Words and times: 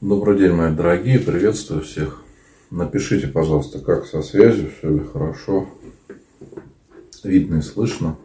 Добрый 0.00 0.36
день, 0.36 0.52
мои 0.52 0.74
дорогие, 0.74 1.20
приветствую 1.20 1.82
всех. 1.82 2.22
Напишите, 2.72 3.28
пожалуйста, 3.28 3.78
как 3.78 4.06
со 4.06 4.22
связью, 4.22 4.72
все 4.76 4.90
ли 4.90 5.00
хорошо, 5.00 5.68
видно 7.22 7.58
и 7.58 7.62
слышно. 7.62 8.16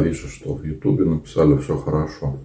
Вижу, 0.00 0.28
что 0.28 0.54
в 0.54 0.64
Ютубе 0.64 1.04
написали 1.04 1.56
все 1.58 1.76
хорошо. 1.76 2.38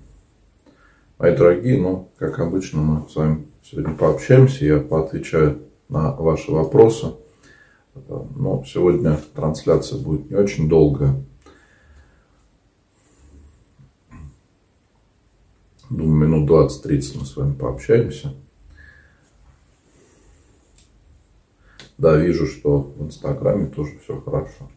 Мои 1.17 1.35
дорогие, 1.35 1.79
ну, 1.79 2.09
как 2.17 2.39
обычно, 2.39 2.81
мы 2.81 3.09
с 3.09 3.15
вами 3.15 3.47
сегодня 3.63 3.93
пообщаемся, 3.93 4.65
я 4.65 4.79
поотвечаю 4.79 5.61
на 5.87 6.11
ваши 6.13 6.51
вопросы. 6.51 7.13
Но 8.07 8.63
сегодня 8.65 9.19
трансляция 9.35 9.99
будет 9.99 10.29
не 10.29 10.35
очень 10.35 10.69
долгая. 10.69 11.23
Думаю, 15.89 16.29
минут 16.29 16.49
20-30 16.49 17.19
мы 17.19 17.25
с 17.25 17.35
вами 17.35 17.53
пообщаемся. 17.53 18.33
Да, 21.97 22.15
вижу, 22.15 22.47
что 22.47 22.79
в 22.79 23.05
Инстаграме 23.05 23.67
тоже 23.67 23.99
все 23.99 24.19
хорошо. 24.21 24.69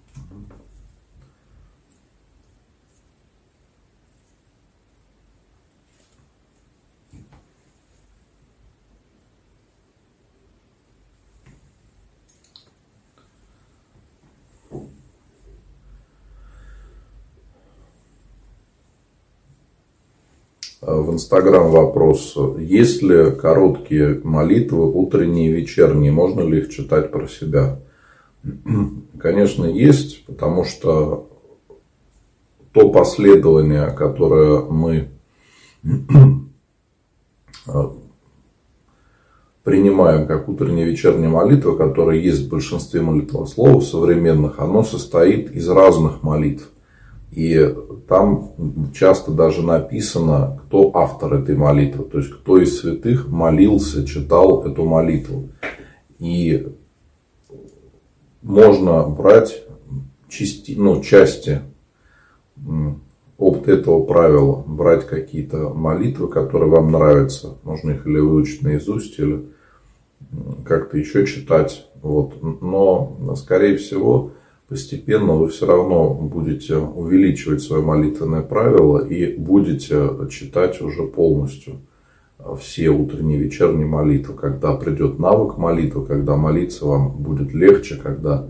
в 20.87 21.04
Инстаграм 21.15 21.71
вопрос. 21.71 22.37
Есть 22.59 23.03
ли 23.03 23.31
короткие 23.31 24.21
молитвы, 24.25 24.91
утренние 24.91 25.51
и 25.51 25.53
вечерние? 25.53 26.11
Можно 26.11 26.41
ли 26.43 26.59
их 26.59 26.71
читать 26.71 27.13
про 27.13 27.29
себя? 27.29 27.81
Конечно, 29.19 29.65
есть, 29.65 30.27
потому 30.27 30.65
что 30.65 31.31
то 32.73 32.91
последование, 32.91 33.91
которое 33.91 34.61
мы 34.63 35.11
принимаем 39.63 40.27
как 40.27 40.49
утренняя 40.49 40.87
и 40.87 40.91
вечерняя 40.91 41.31
молитва, 41.31 41.77
которая 41.77 42.19
есть 42.19 42.47
в 42.47 42.51
большинстве 42.51 43.01
молитвословов 43.01 43.85
современных, 43.85 44.59
оно 44.59 44.83
состоит 44.83 45.53
из 45.53 45.69
разных 45.69 46.25
молитв. 46.25 46.71
И 47.35 47.75
там 48.09 48.53
часто 48.95 49.33
даже 49.33 49.63
написано, 49.65 50.61
кто 50.67 50.93
автор 50.95 51.35
этой 51.35 51.57
молитвы, 51.57 52.05
то 52.05 52.19
есть 52.19 52.31
кто 52.31 52.59
из 52.59 52.79
святых 52.79 53.29
молился, 53.29 54.07
читал 54.07 54.65
эту 54.65 54.85
молитву. 54.85 55.49
И 56.21 56.69
можно 58.41 59.03
брать 59.09 59.65
части, 60.29 60.77
ну, 60.77 61.03
части 61.03 61.63
от 63.37 63.67
этого 63.67 64.05
правила, 64.05 64.63
брать 64.65 65.05
какие-то 65.05 65.71
молитвы, 65.71 66.29
которые 66.29 66.71
вам 66.71 66.93
нравятся. 66.93 67.57
Можно 67.65 67.93
их 67.93 68.07
или 68.07 68.21
выучить 68.21 68.63
наизусть, 68.63 69.19
или 69.19 69.47
как-то 70.65 70.99
еще 70.99 71.27
читать. 71.27 71.89
Вот. 72.01 72.35
Но, 72.61 73.35
скорее 73.37 73.77
всего, 73.77 74.31
постепенно 74.69 75.35
вы 75.35 75.49
все 75.49 75.67
равно 75.67 76.15
будете 76.15 76.77
увеличивать 76.77 77.63
свое 77.63 77.83
молитвенное 77.83 78.43
правило 78.43 79.05
и 79.05 79.37
будете 79.37 80.11
читать 80.31 80.81
уже 80.81 81.05
полностью 81.05 81.81
все 82.59 82.89
утренние 82.89 83.39
и 83.39 83.43
вечерние 83.45 83.87
молитвы, 83.87 84.35
когда 84.35 84.75
придет 84.75 85.19
навык 85.19 85.57
молитвы, 85.57 86.05
когда 86.05 86.37
молиться 86.37 86.87
вам 86.87 87.13
будет 87.13 87.53
легче, 87.55 87.97
когда 87.97 88.47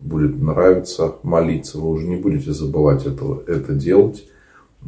будет 0.00 0.40
нравиться 0.40 1.14
молиться, 1.22 1.78
вы 1.78 1.90
уже 1.90 2.06
не 2.06 2.16
будете 2.16 2.52
забывать 2.52 3.06
этого, 3.06 3.42
это 3.46 3.74
делать, 3.74 4.28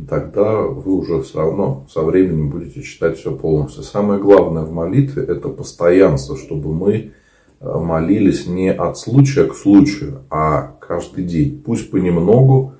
тогда 0.08 0.62
вы 0.62 0.96
уже 0.96 1.22
все 1.22 1.38
равно 1.38 1.86
со 1.90 2.02
временем 2.02 2.50
будете 2.50 2.82
читать 2.82 3.18
все 3.18 3.34
полностью. 3.34 3.82
Самое 3.82 4.20
главное 4.20 4.64
в 4.64 4.72
молитве 4.72 5.22
это 5.22 5.48
постоянство, 5.48 6.36
чтобы 6.36 6.72
мы 6.72 7.12
молились 7.60 8.46
не 8.46 8.72
от 8.72 8.98
случая 8.98 9.44
к 9.44 9.54
случаю, 9.54 10.22
а 10.30 10.74
каждый 10.80 11.24
день. 11.24 11.62
Пусть 11.64 11.90
понемногу, 11.90 12.74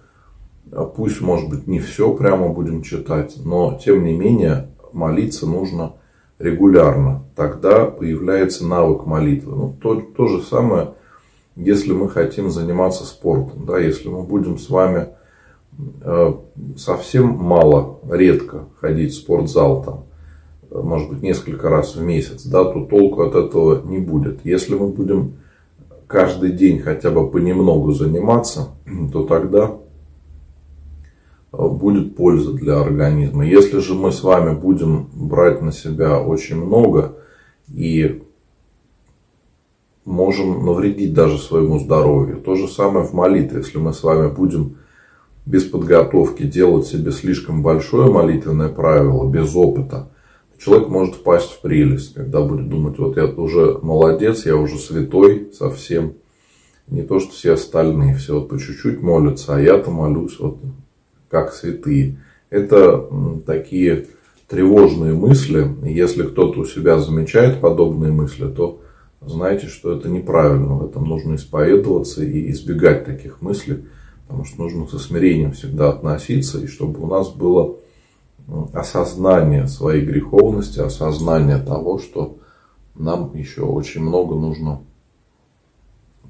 а 0.73 0.85
пусть, 0.85 1.21
может 1.21 1.49
быть, 1.49 1.67
не 1.67 1.81
все 1.81 2.13
прямо 2.13 2.49
будем 2.49 2.83
читать, 2.83 3.35
но, 3.45 3.79
тем 3.83 4.05
не 4.05 4.13
менее, 4.13 4.69
молиться 4.93 5.47
нужно 5.47 5.95
регулярно. 6.39 7.25
Тогда 7.35 7.87
появляется 7.87 8.67
навык 8.67 9.07
молитвы. 9.07 9.57
Ну, 9.57 9.77
то, 9.81 10.01
то 10.01 10.29
же 10.29 10.43
самое, 10.43 10.95
если 11.57 11.93
мы 11.93 12.09
хотим 12.09 12.51
заниматься 12.51 13.05
спортом. 13.05 13.67
Да, 13.67 13.79
если 13.79 14.09
мы 14.09 14.23
будем 14.23 14.59
с 14.59 14.71
вами 14.71 15.09
э, 16.03 16.33
совсем 16.77 17.29
мало, 17.35 17.99
редко 18.09 18.67
ходить 18.81 19.13
в 19.13 19.17
спортзал, 19.17 19.83
там, 19.83 20.05
может 20.71 21.11
быть, 21.11 21.23
несколько 21.23 21.69
раз 21.69 21.97
в 21.97 22.03
месяц, 22.03 22.45
да, 22.45 22.65
то 22.65 22.85
толку 22.85 23.23
от 23.23 23.35
этого 23.35 23.87
не 23.87 23.99
будет. 23.99 24.45
Если 24.45 24.75
мы 24.75 24.89
будем 24.89 25.35
каждый 26.07 26.53
день 26.53 26.81
хотя 26.81 27.11
бы 27.11 27.31
понемногу 27.31 27.93
заниматься, 27.93 28.69
то 29.13 29.25
тогда 29.25 29.77
будет 31.53 32.17
польза 32.17 32.53
для 32.53 32.81
организма. 32.81 33.47
Если 33.47 33.79
же 33.79 33.95
мы 33.95 34.13
с 34.13 34.23
вами 34.23 34.55
будем 34.55 35.09
брать 35.13 35.63
на 35.63 35.73
себя 35.73 36.21
очень 36.21 36.57
много 36.57 37.17
и 37.69 38.23
можем 40.05 40.65
навредить 40.65 41.13
даже 41.13 41.39
своему 41.39 41.79
здоровью. 41.79 42.39
То 42.39 42.55
же 42.55 42.67
самое 42.67 43.07
в 43.07 43.13
молитве. 43.13 43.59
Если 43.59 43.79
мы 43.79 43.93
с 43.93 44.03
вами 44.03 44.31
будем 44.31 44.77
без 45.47 45.65
подготовки 45.65 46.43
делать 46.43 46.87
себе 46.87 47.13
слишком 47.13 47.63
большое 47.63 48.11
молитвенное 48.11 48.69
правило, 48.69 49.29
без 49.29 49.55
опыта, 49.55 50.11
человек 50.59 50.89
может 50.89 51.15
впасть 51.15 51.53
в 51.53 51.61
прелесть, 51.61 52.15
когда 52.15 52.43
будет 52.43 52.69
думать, 52.69 52.99
вот 52.99 53.17
я 53.17 53.27
уже 53.27 53.79
молодец, 53.83 54.45
я 54.47 54.57
уже 54.57 54.79
святой 54.79 55.51
совсем. 55.53 56.15
Не 56.89 57.03
то, 57.03 57.21
что 57.21 57.33
все 57.33 57.53
остальные, 57.53 58.17
все 58.17 58.35
вот 58.35 58.49
по 58.49 58.59
чуть-чуть 58.59 59.03
молятся, 59.03 59.57
а 59.57 59.61
я-то 59.61 59.91
молюсь 59.91 60.39
вот 60.39 60.59
как 61.29 61.53
святые. 61.53 62.19
Это 62.51 63.07
такие 63.47 64.07
тревожные 64.49 65.13
мысли. 65.13 65.75
Если 65.83 66.23
кто-то 66.23 66.61
у 66.61 66.65
себя 66.65 66.99
замечает 66.99 67.61
подобные 67.61 68.11
мысли, 68.11 68.47
то 68.47 68.81
знайте, 69.21 69.67
что 69.67 69.93
это 69.93 70.09
неправильно. 70.09 70.77
В 70.77 70.87
этом 70.87 71.05
нужно 71.05 71.35
исповедоваться 71.35 72.25
и 72.25 72.51
избегать 72.51 73.05
таких 73.05 73.43
мыслей. 73.43 73.85
Потому 74.27 74.45
что 74.47 74.63
нужно 74.63 74.87
со 74.87 74.99
смирением 74.99 75.53
всегда 75.53 75.91
относиться, 75.91 76.59
и 76.59 76.67
чтобы 76.67 77.01
у 77.01 77.07
нас 77.07 77.29
было 77.29 77.77
осознание 78.73 79.67
своей 79.67 80.05
греховности, 80.05 80.81
осознание 80.81 81.59
того, 81.59 81.99
что 81.99 82.39
нам 82.95 83.35
еще 83.37 83.63
очень 83.63 84.03
много 84.03 84.35
нужно 84.35 84.83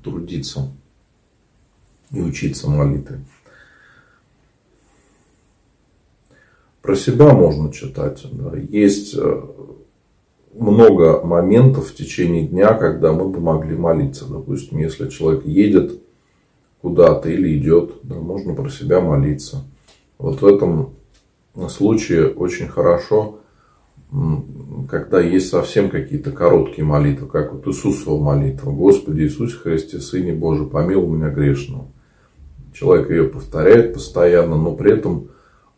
трудиться 0.02 0.72
и 2.10 2.20
учиться 2.20 2.68
молитве. 2.68 3.24
Про 6.82 6.96
себя 6.96 7.34
можно 7.34 7.72
читать. 7.72 8.24
Есть 8.70 9.14
э, 9.14 9.42
много 10.54 11.24
моментов 11.24 11.88
в 11.88 11.94
течение 11.94 12.46
дня, 12.46 12.74
когда 12.74 13.12
мы 13.12 13.28
бы 13.28 13.40
могли 13.40 13.76
молиться. 13.76 14.26
Допустим, 14.26 14.78
если 14.78 15.08
человек 15.08 15.44
едет 15.44 16.00
куда-то 16.80 17.28
или 17.28 17.58
идет, 17.58 17.96
да, 18.04 18.14
можно 18.14 18.54
про 18.54 18.70
себя 18.70 19.00
молиться. 19.00 19.64
Вот 20.16 20.40
в 20.40 20.46
этом 20.46 20.94
случае 21.66 22.28
очень 22.28 22.68
хорошо, 22.68 23.40
когда 24.88 25.20
есть 25.20 25.48
совсем 25.48 25.90
какие-то 25.90 26.30
короткие 26.30 26.84
молитвы, 26.84 27.26
как 27.26 27.52
вот 27.52 27.66
Иисусова 27.66 28.22
молитва. 28.22 28.70
Господи 28.70 29.22
Иисусе 29.22 29.56
Христе, 29.56 29.98
Сыне 29.98 30.32
Божий, 30.32 30.66
помилуй 30.66 31.16
меня 31.16 31.30
грешного. 31.30 31.88
Человек 32.72 33.10
ее 33.10 33.24
повторяет 33.24 33.94
постоянно, 33.94 34.56
но 34.56 34.74
при 34.74 34.92
этом 34.92 35.28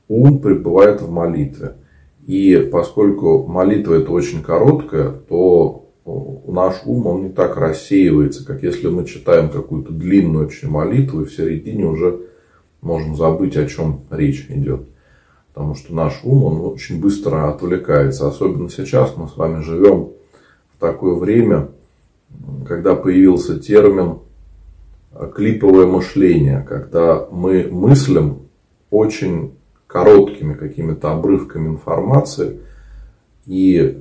ум 0.07 0.41
пребывает 0.41 1.01
в 1.01 1.11
молитве. 1.11 1.77
И 2.27 2.69
поскольку 2.71 3.47
молитва 3.47 3.95
это 3.95 4.13
очень 4.13 4.43
короткая, 4.43 5.11
то 5.11 5.89
наш 6.47 6.83
ум, 6.85 7.07
он 7.07 7.23
не 7.25 7.31
так 7.31 7.57
рассеивается, 7.57 8.45
как 8.45 8.63
если 8.63 8.89
мы 8.89 9.05
читаем 9.07 9.49
какую-то 9.49 9.93
длинную 9.93 10.47
очень 10.47 10.69
молитву, 10.69 11.23
и 11.23 11.25
в 11.25 11.33
середине 11.33 11.87
уже 11.87 12.21
можем 12.81 13.17
забыть, 13.17 13.57
о 13.57 13.67
чем 13.67 14.03
речь 14.11 14.47
идет. 14.49 14.83
Потому 15.53 15.75
что 15.75 15.95
наш 15.95 16.21
ум, 16.23 16.45
он 16.45 16.61
очень 16.73 17.01
быстро 17.01 17.49
отвлекается. 17.49 18.29
Особенно 18.29 18.71
сейчас 18.71 19.17
мы 19.17 19.29
с 19.29 19.37
вами 19.37 19.63
живем 19.63 20.11
в 20.75 20.81
такое 20.81 21.15
время, 21.15 21.69
когда 22.67 22.95
появился 22.95 23.59
термин 23.59 24.19
клиповое 25.35 25.87
мышление, 25.87 26.65
когда 26.69 27.27
мы 27.31 27.69
мыслим 27.71 28.43
очень 28.91 29.55
короткими 29.87 30.55
какими-то 30.55 31.13
обрывками 31.13 31.69
информации 31.69 32.61
и 33.47 33.99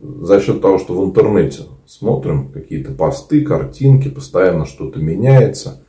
за 0.00 0.40
счет 0.40 0.60
того, 0.60 0.78
что 0.78 1.00
в 1.00 1.04
интернете 1.04 1.64
смотрим 1.86 2.52
какие-то 2.52 2.92
посты, 2.92 3.44
картинки, 3.44 4.08
постоянно 4.08 4.66
что-то 4.66 5.00
меняется, 5.00 5.82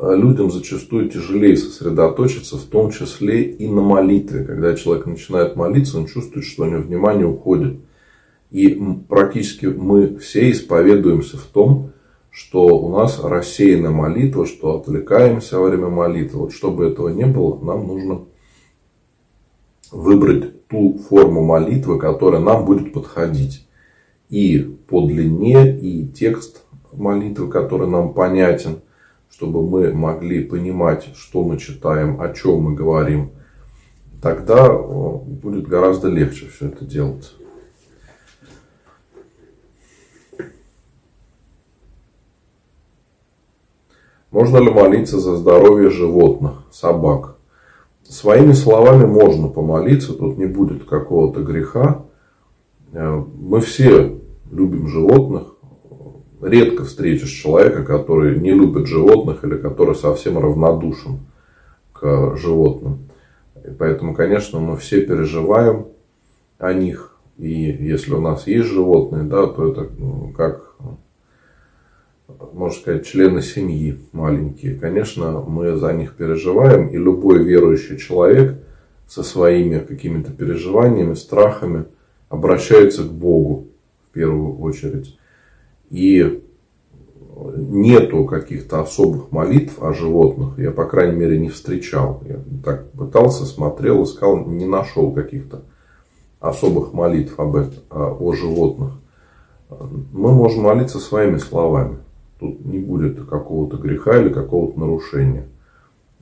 людям 0.00 0.50
зачастую 0.50 1.08
тяжелее 1.08 1.56
сосредоточиться, 1.56 2.56
в 2.56 2.64
том 2.64 2.90
числе 2.90 3.44
и 3.44 3.68
на 3.68 3.80
молитве. 3.80 4.44
Когда 4.44 4.74
человек 4.74 5.06
начинает 5.06 5.56
молиться, 5.56 5.98
он 5.98 6.06
чувствует, 6.06 6.44
что 6.44 6.64
у 6.64 6.66
него 6.66 6.82
внимание 6.82 7.26
уходит. 7.26 7.80
И 8.50 8.80
практически 9.08 9.66
мы 9.66 10.16
все 10.18 10.50
исповедуемся 10.50 11.36
в 11.36 11.44
том, 11.44 11.92
что 12.30 12.66
у 12.66 12.88
нас 12.96 13.20
рассеянная 13.22 13.90
молитва, 13.90 14.46
что 14.46 14.78
отвлекаемся 14.78 15.58
во 15.58 15.68
время 15.68 15.88
молитвы. 15.88 16.40
Вот 16.40 16.52
чтобы 16.52 16.86
этого 16.86 17.08
не 17.08 17.26
было, 17.26 17.58
нам 17.64 17.86
нужно 17.86 18.22
выбрать 19.92 20.66
ту 20.66 20.98
форму 21.08 21.44
молитвы, 21.44 21.98
которая 21.98 22.40
нам 22.40 22.64
будет 22.64 22.92
подходить. 22.92 23.68
И 24.28 24.58
по 24.88 25.06
длине, 25.06 25.78
и 25.78 26.08
текст 26.08 26.64
молитвы, 26.92 27.48
который 27.48 27.88
нам 27.88 28.12
понятен, 28.12 28.80
чтобы 29.36 29.68
мы 29.68 29.92
могли 29.92 30.44
понимать, 30.44 31.08
что 31.16 31.42
мы 31.42 31.58
читаем, 31.58 32.20
о 32.20 32.32
чем 32.32 32.60
мы 32.60 32.74
говорим. 32.74 33.32
Тогда 34.22 34.66
э, 34.66 35.16
будет 35.26 35.66
гораздо 35.66 36.08
легче 36.08 36.46
все 36.46 36.68
это 36.68 36.84
делать. 36.84 37.34
Можно 44.30 44.58
ли 44.58 44.70
молиться 44.70 45.18
за 45.18 45.36
здоровье 45.36 45.90
животных, 45.90 46.62
собак? 46.70 47.36
Своими 48.08 48.52
словами 48.52 49.04
можно 49.04 49.48
помолиться, 49.48 50.14
тут 50.14 50.38
не 50.38 50.46
будет 50.46 50.84
какого-то 50.84 51.42
греха. 51.42 52.04
Э, 52.92 53.20
мы 53.34 53.60
все 53.60 54.16
любим 54.52 54.86
животных. 54.86 55.53
Редко 56.44 56.84
встретишь 56.84 57.30
человека, 57.30 57.82
который 57.82 58.38
не 58.38 58.50
любит 58.50 58.86
животных 58.86 59.44
или 59.44 59.56
который 59.56 59.94
совсем 59.94 60.38
равнодушен 60.38 61.20
к 61.94 62.36
животным. 62.36 63.08
И 63.64 63.70
поэтому, 63.70 64.14
конечно, 64.14 64.60
мы 64.60 64.76
все 64.76 65.00
переживаем 65.00 65.86
о 66.58 66.74
них. 66.74 67.16
И 67.38 67.48
если 67.48 68.12
у 68.12 68.20
нас 68.20 68.46
есть 68.46 68.68
животные, 68.68 69.22
да, 69.22 69.46
то 69.46 69.70
это 69.70 69.88
ну, 69.96 70.34
как 70.36 70.74
можно 72.52 72.78
сказать, 72.78 73.06
члены 73.06 73.40
семьи 73.40 73.98
маленькие. 74.12 74.74
Конечно, 74.74 75.40
мы 75.40 75.74
за 75.76 75.94
них 75.94 76.12
переживаем, 76.12 76.88
и 76.88 76.98
любой 76.98 77.42
верующий 77.42 77.96
человек 77.96 78.58
со 79.06 79.22
своими 79.22 79.78
какими-то 79.78 80.30
переживаниями, 80.30 81.14
страхами 81.14 81.86
обращается 82.28 83.02
к 83.04 83.10
Богу 83.10 83.68
в 84.10 84.12
первую 84.12 84.58
очередь. 84.58 85.18
И 85.90 86.42
нету 87.56 88.24
каких-то 88.24 88.80
особых 88.80 89.32
молитв 89.32 89.82
о 89.82 89.92
животных. 89.92 90.58
Я, 90.58 90.70
по 90.70 90.84
крайней 90.86 91.16
мере, 91.16 91.38
не 91.38 91.48
встречал. 91.48 92.22
Я 92.26 92.40
так 92.64 92.90
пытался, 92.92 93.44
смотрел, 93.44 94.04
искал, 94.04 94.44
не 94.46 94.66
нашел 94.66 95.12
каких-то 95.12 95.62
особых 96.40 96.92
молитв 96.92 97.38
об 97.38 97.56
этом, 97.56 97.82
о 97.90 98.32
животных. 98.34 98.92
Мы 99.70 100.32
можем 100.32 100.64
молиться 100.64 100.98
своими 100.98 101.38
словами 101.38 101.98
тут 102.44 102.64
не 102.64 102.78
будет 102.78 103.24
какого-то 103.24 103.76
греха 103.76 104.20
или 104.20 104.28
какого-то 104.28 104.78
нарушения. 104.78 105.48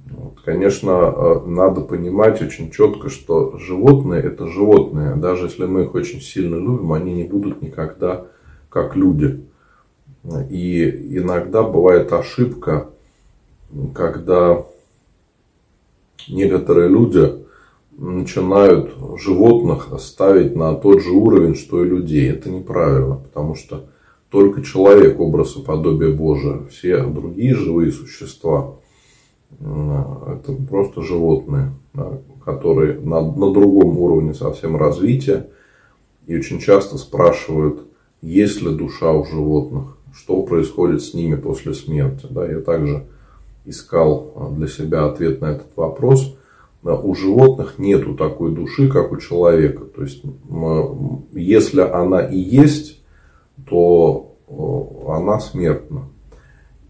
Вот. 0.06 0.40
Конечно, 0.44 0.90
э, 0.90 1.40
надо 1.46 1.80
понимать 1.80 2.42
очень 2.42 2.70
четко, 2.70 3.08
что 3.08 3.56
животные 3.58 4.22
это 4.22 4.46
животные. 4.46 5.14
Даже 5.16 5.46
если 5.46 5.64
мы 5.66 5.82
их 5.82 5.94
очень 5.94 6.20
сильно 6.20 6.56
любим, 6.56 6.92
они 6.92 7.14
не 7.14 7.24
будут 7.24 7.62
никогда 7.62 8.26
как 8.68 8.96
люди. 8.96 9.44
И 10.50 11.18
иногда 11.18 11.62
бывает 11.62 12.12
ошибка, 12.12 12.88
когда 13.94 14.64
некоторые 16.28 16.88
люди 16.88 17.42
начинают 17.98 18.94
животных 19.18 19.88
ставить 19.98 20.54
на 20.54 20.74
тот 20.74 21.02
же 21.02 21.10
уровень, 21.10 21.56
что 21.56 21.84
и 21.84 21.88
людей. 21.88 22.30
Это 22.30 22.50
неправильно, 22.50 23.16
потому 23.16 23.54
что 23.54 23.86
только 24.30 24.62
человек 24.62 25.18
образ 25.18 25.56
и 25.56 25.62
подобие 25.62 26.12
Божие. 26.12 26.66
Все 26.70 27.04
другие 27.04 27.54
живые 27.54 27.90
существа 27.90 28.74
это 29.60 30.52
просто 30.68 31.02
животные, 31.02 31.72
которые 32.44 32.98
на, 33.00 33.20
на 33.20 33.52
другом 33.52 33.98
уровне 33.98 34.34
совсем 34.34 34.76
развития. 34.76 35.48
И 36.26 36.36
очень 36.36 36.58
часто 36.58 36.98
спрашивают, 36.98 37.82
есть 38.20 38.62
ли 38.62 38.74
душа 38.74 39.12
у 39.12 39.24
животных, 39.24 39.96
что 40.14 40.42
происходит 40.42 41.02
с 41.02 41.14
ними 41.14 41.36
после 41.36 41.74
смерти. 41.74 42.26
Да, 42.30 42.46
я 42.46 42.60
также 42.60 43.06
искал 43.64 44.52
для 44.56 44.66
себя 44.66 45.06
ответ 45.06 45.40
на 45.40 45.52
этот 45.52 45.76
вопрос. 45.76 46.36
Да, 46.82 46.96
у 46.96 47.14
животных 47.14 47.78
нету 47.78 48.14
такой 48.14 48.52
души, 48.52 48.88
как 48.88 49.12
у 49.12 49.16
человека. 49.16 49.84
То 49.84 50.02
есть, 50.02 50.22
если 51.32 51.80
она 51.80 52.20
и 52.20 52.38
есть, 52.38 53.00
то 53.68 54.34
она 55.08 55.38
смертна. 55.38 56.08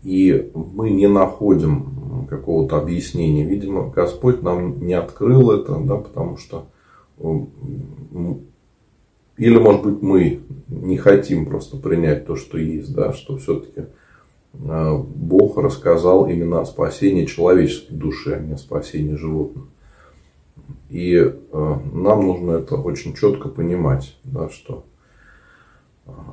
И 0.03 0.51
мы 0.55 0.91
не 0.91 1.09
находим 1.09 2.27
какого-то 2.29 2.79
объяснения. 2.79 3.45
Видимо, 3.45 3.91
Господь 3.91 4.43
нам 4.43 4.85
не 4.85 4.95
открыл 4.95 5.51
это, 5.51 5.77
да, 5.77 5.97
потому 5.97 6.39
что 6.39 6.67
или, 9.37 9.59
может 9.59 9.83
быть, 9.83 10.03
мы 10.03 10.41
не 10.69 10.97
хотим 10.97 11.47
просто 11.47 11.77
принять 11.77 12.27
то, 12.27 12.37
что 12.37 12.59
есть, 12.59 12.95
да, 12.95 13.13
что 13.13 13.39
все-таки 13.39 13.87
а, 14.69 14.97
Бог 14.99 15.57
рассказал 15.57 16.29
именно 16.29 16.61
о 16.61 16.67
спасении 16.67 17.25
человеческой 17.25 17.95
души, 17.95 18.35
а 18.35 18.39
не 18.41 18.53
о 18.53 18.59
спасении 18.59 19.15
животных. 19.15 19.65
И 20.91 21.15
э, 21.15 21.75
нам 21.93 22.27
нужно 22.27 22.53
это 22.53 22.77
очень 22.77 23.15
четко 23.15 23.49
понимать, 23.49 24.15
да, 24.25 24.51
что 24.51 24.85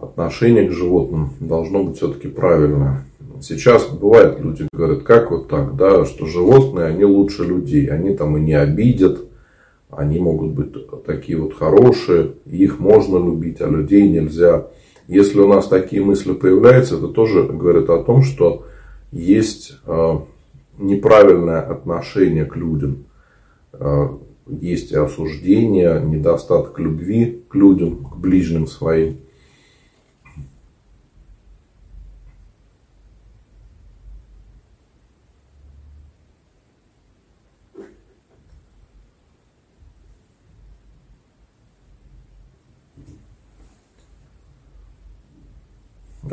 отношение 0.01 0.67
к 0.67 0.73
животным 0.73 1.31
должно 1.39 1.83
быть 1.83 1.97
все-таки 1.97 2.27
правильное. 2.27 3.05
Сейчас 3.41 3.87
бывает, 3.87 4.41
люди 4.41 4.67
говорят, 4.73 5.03
как 5.03 5.31
вот 5.31 5.47
так, 5.47 5.77
да, 5.77 6.03
что 6.03 6.25
животные, 6.25 6.87
они 6.87 7.05
лучше 7.05 7.45
людей, 7.45 7.85
они 7.85 8.13
там 8.15 8.35
и 8.35 8.41
не 8.41 8.53
обидят, 8.53 9.28
они 9.89 10.19
могут 10.19 10.51
быть 10.51 10.73
такие 11.05 11.37
вот 11.37 11.53
хорошие, 11.55 12.33
их 12.45 12.79
можно 12.79 13.17
любить, 13.17 13.61
а 13.61 13.67
людей 13.67 14.07
нельзя. 14.07 14.67
Если 15.07 15.39
у 15.39 15.47
нас 15.47 15.67
такие 15.67 16.03
мысли 16.03 16.33
появляются, 16.33 16.97
это 16.97 17.07
тоже 17.07 17.43
говорит 17.43 17.89
о 17.89 18.03
том, 18.03 18.21
что 18.21 18.65
есть 19.11 19.77
а, 19.85 20.23
неправильное 20.77 21.61
отношение 21.61 22.45
к 22.45 22.55
людям. 22.55 23.05
А, 23.73 24.15
есть 24.47 24.91
и 24.91 24.95
осуждение, 24.95 26.01
недостаток 26.01 26.79
любви 26.79 27.43
к 27.49 27.55
людям, 27.55 28.05
к 28.05 28.17
ближним 28.17 28.67
своим. 28.67 29.17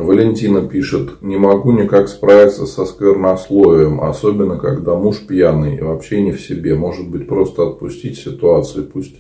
Валентина 0.03 0.67
пишет, 0.69 1.23
не 1.23 1.38
могу 1.38 1.73
никак 1.73 2.09
справиться 2.09 2.67
со 2.67 2.85
сквернословием, 2.85 4.03
особенно 4.03 4.59
когда 4.59 4.95
муж 4.95 5.26
пьяный 5.26 5.76
и 5.76 5.81
вообще 5.81 6.23
не 6.23 6.33
в 6.33 6.41
себе. 6.41 6.75
Может 6.75 7.09
быть, 7.09 7.26
просто 7.26 7.67
отпустить 7.67 8.19
ситуацию, 8.19 8.87
пусть 8.87 9.17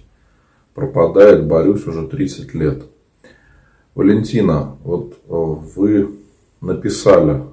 пропадает, 0.74 1.46
борюсь 1.46 1.86
уже 1.86 2.06
30 2.06 2.52
лет. 2.54 2.84
Валентина, 3.94 4.76
вот 4.84 5.14
э, 5.14 5.16
вы 5.30 6.10
написали, 6.60 7.44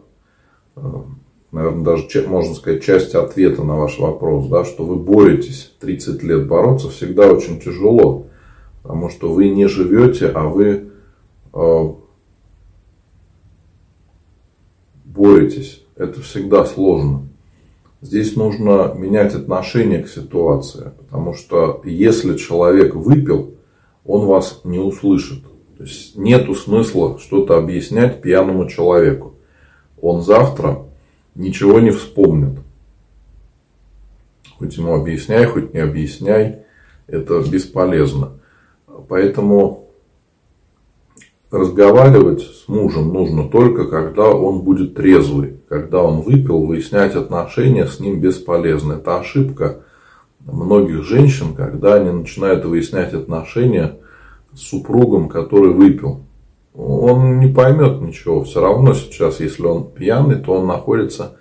э, 0.76 0.82
наверное, 1.54 1.84
даже, 1.86 2.28
можно 2.28 2.54
сказать, 2.54 2.84
часть 2.84 3.16
ответа 3.16 3.64
на 3.64 3.78
ваш 3.78 4.00
вопрос, 4.00 4.48
да, 4.48 4.66
что 4.66 4.86
вы 4.86 4.98
боретесь 4.98 5.74
30 5.80 6.22
лет. 6.24 6.48
Бороться 6.48 6.90
всегда 6.90 7.32
очень 7.32 7.62
тяжело, 7.62 8.28
потому 8.82 9.10
что 9.10 9.32
вы 9.32 9.48
не 9.48 9.68
живете, 9.68 10.28
а 10.28 10.50
вы 10.50 10.90
э, 11.54 11.94
боретесь. 15.14 15.84
Это 15.96 16.22
всегда 16.22 16.66
сложно. 16.66 17.28
Здесь 18.02 18.36
нужно 18.36 18.94
менять 18.98 19.34
отношение 19.34 20.04
к 20.04 20.10
ситуации, 20.10 20.92
потому 21.00 21.34
что 21.34 21.82
если 21.86 22.36
человек 22.36 22.96
выпил, 22.96 23.56
он 24.04 24.26
вас 24.26 24.62
не 24.64 24.80
услышит. 24.80 25.44
То 25.78 25.84
есть 25.84 26.18
нету 26.18 26.56
смысла 26.56 27.18
что-то 27.20 27.58
объяснять 27.58 28.22
пьяному 28.22 28.68
человеку. 28.68 29.36
Он 30.02 30.22
завтра 30.22 30.86
ничего 31.36 31.80
не 31.80 31.92
вспомнит. 31.92 32.60
Хоть 34.58 34.78
ему 34.78 34.94
объясняй, 34.94 35.46
хоть 35.46 35.74
не 35.74 35.80
объясняй, 35.80 36.60
это 37.08 37.42
бесполезно. 37.42 38.34
Поэтому 39.08 39.83
разговаривать 41.54 42.42
с 42.42 42.68
мужем 42.68 43.14
нужно 43.14 43.48
только, 43.48 43.86
когда 43.86 44.32
он 44.32 44.62
будет 44.62 44.96
трезвый. 44.96 45.60
Когда 45.70 46.02
он 46.02 46.22
выпил, 46.22 46.66
выяснять 46.66 47.16
отношения 47.16 47.86
с 47.86 48.00
ним 48.00 48.20
бесполезно. 48.20 48.94
Это 48.94 49.20
ошибка 49.20 49.84
многих 50.40 51.04
женщин, 51.04 51.54
когда 51.56 51.96
они 51.96 52.10
начинают 52.10 52.66
выяснять 52.66 53.14
отношения 53.14 53.98
с 54.54 54.62
супругом, 54.62 55.30
который 55.30 55.74
выпил. 55.74 56.22
Он 56.74 57.40
не 57.40 57.48
поймет 57.48 58.02
ничего. 58.02 58.44
Все 58.44 58.60
равно 58.60 58.96
сейчас, 58.96 59.40
если 59.40 59.64
он 59.68 59.92
пьяный, 59.92 60.38
то 60.38 60.54
он 60.54 60.66
находится 60.66 61.38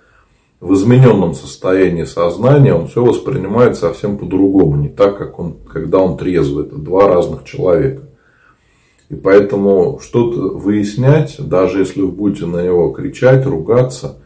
в 0.59 0.75
измененном 0.75 1.33
состоянии 1.33 2.03
сознания, 2.03 2.73
он 2.73 2.87
все 2.87 3.03
воспринимает 3.03 3.77
совсем 3.77 4.17
по-другому, 4.17 4.75
не 4.77 4.89
так, 4.89 5.17
как 5.17 5.39
он, 5.39 5.55
когда 5.67 5.97
он 5.97 6.17
трезвый. 6.17 6.67
Это 6.67 6.77
два 6.77 7.07
разных 7.07 7.45
человека. 7.45 8.03
И 9.13 9.15
поэтому 9.15 9.99
что-то 10.01 10.57
выяснять, 10.57 11.35
даже 11.37 11.79
если 11.81 12.01
вы 12.01 12.07
будете 12.07 12.47
на 12.47 12.65
него 12.65 12.89
кричать, 12.89 13.45
ругаться, 13.45 14.17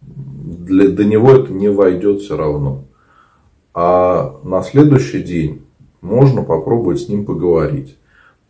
для, 0.00 0.88
до 0.88 1.04
него 1.04 1.32
это 1.32 1.52
не 1.52 1.68
войдет 1.68 2.22
все 2.22 2.38
равно. 2.38 2.84
А 3.74 4.40
на 4.42 4.62
следующий 4.62 5.22
день 5.22 5.60
можно 6.00 6.42
попробовать 6.44 7.00
с 7.00 7.08
ним 7.10 7.26
поговорить. 7.26 7.98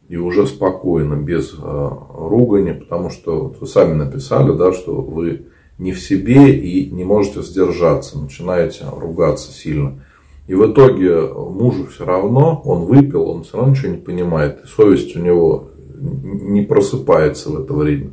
И 0.09 0.17
уже 0.17 0.47
спокойно, 0.47 1.15
без 1.15 1.53
э, 1.53 1.89
ругани, 2.15 2.73
потому 2.73 3.11
что 3.11 3.41
вот 3.41 3.61
вы 3.61 3.67
сами 3.67 3.95
написали, 3.95 4.57
да, 4.57 4.73
что 4.73 4.95
вы 4.95 5.47
не 5.79 5.91
в 5.91 5.99
себе 5.99 6.55
и 6.55 6.93
не 6.93 7.03
можете 7.03 7.43
сдержаться, 7.43 8.21
начинаете 8.21 8.85
ругаться 8.89 9.51
сильно. 9.51 9.99
И 10.47 10.55
в 10.55 10.71
итоге 10.71 11.23
мужу 11.23 11.87
все 11.87 12.05
равно, 12.05 12.61
он 12.65 12.85
выпил, 12.85 13.29
он 13.29 13.45
все 13.45 13.57
равно 13.57 13.73
ничего 13.73 13.93
не 13.93 13.99
понимает. 13.99 14.61
И 14.65 14.67
совесть 14.67 15.17
у 15.17 15.21
него 15.21 15.69
не 16.03 16.63
просыпается 16.63 17.51
в 17.51 17.61
это 17.63 17.73
время. 17.73 18.13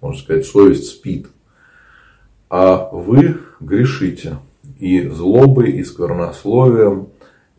Можно 0.00 0.20
сказать, 0.20 0.46
совесть 0.46 0.88
спит. 0.88 1.28
А 2.50 2.88
вы 2.92 3.38
грешите 3.60 4.38
и 4.78 5.08
злобой, 5.08 5.72
и 5.72 5.84
сквернословием, 5.84 7.08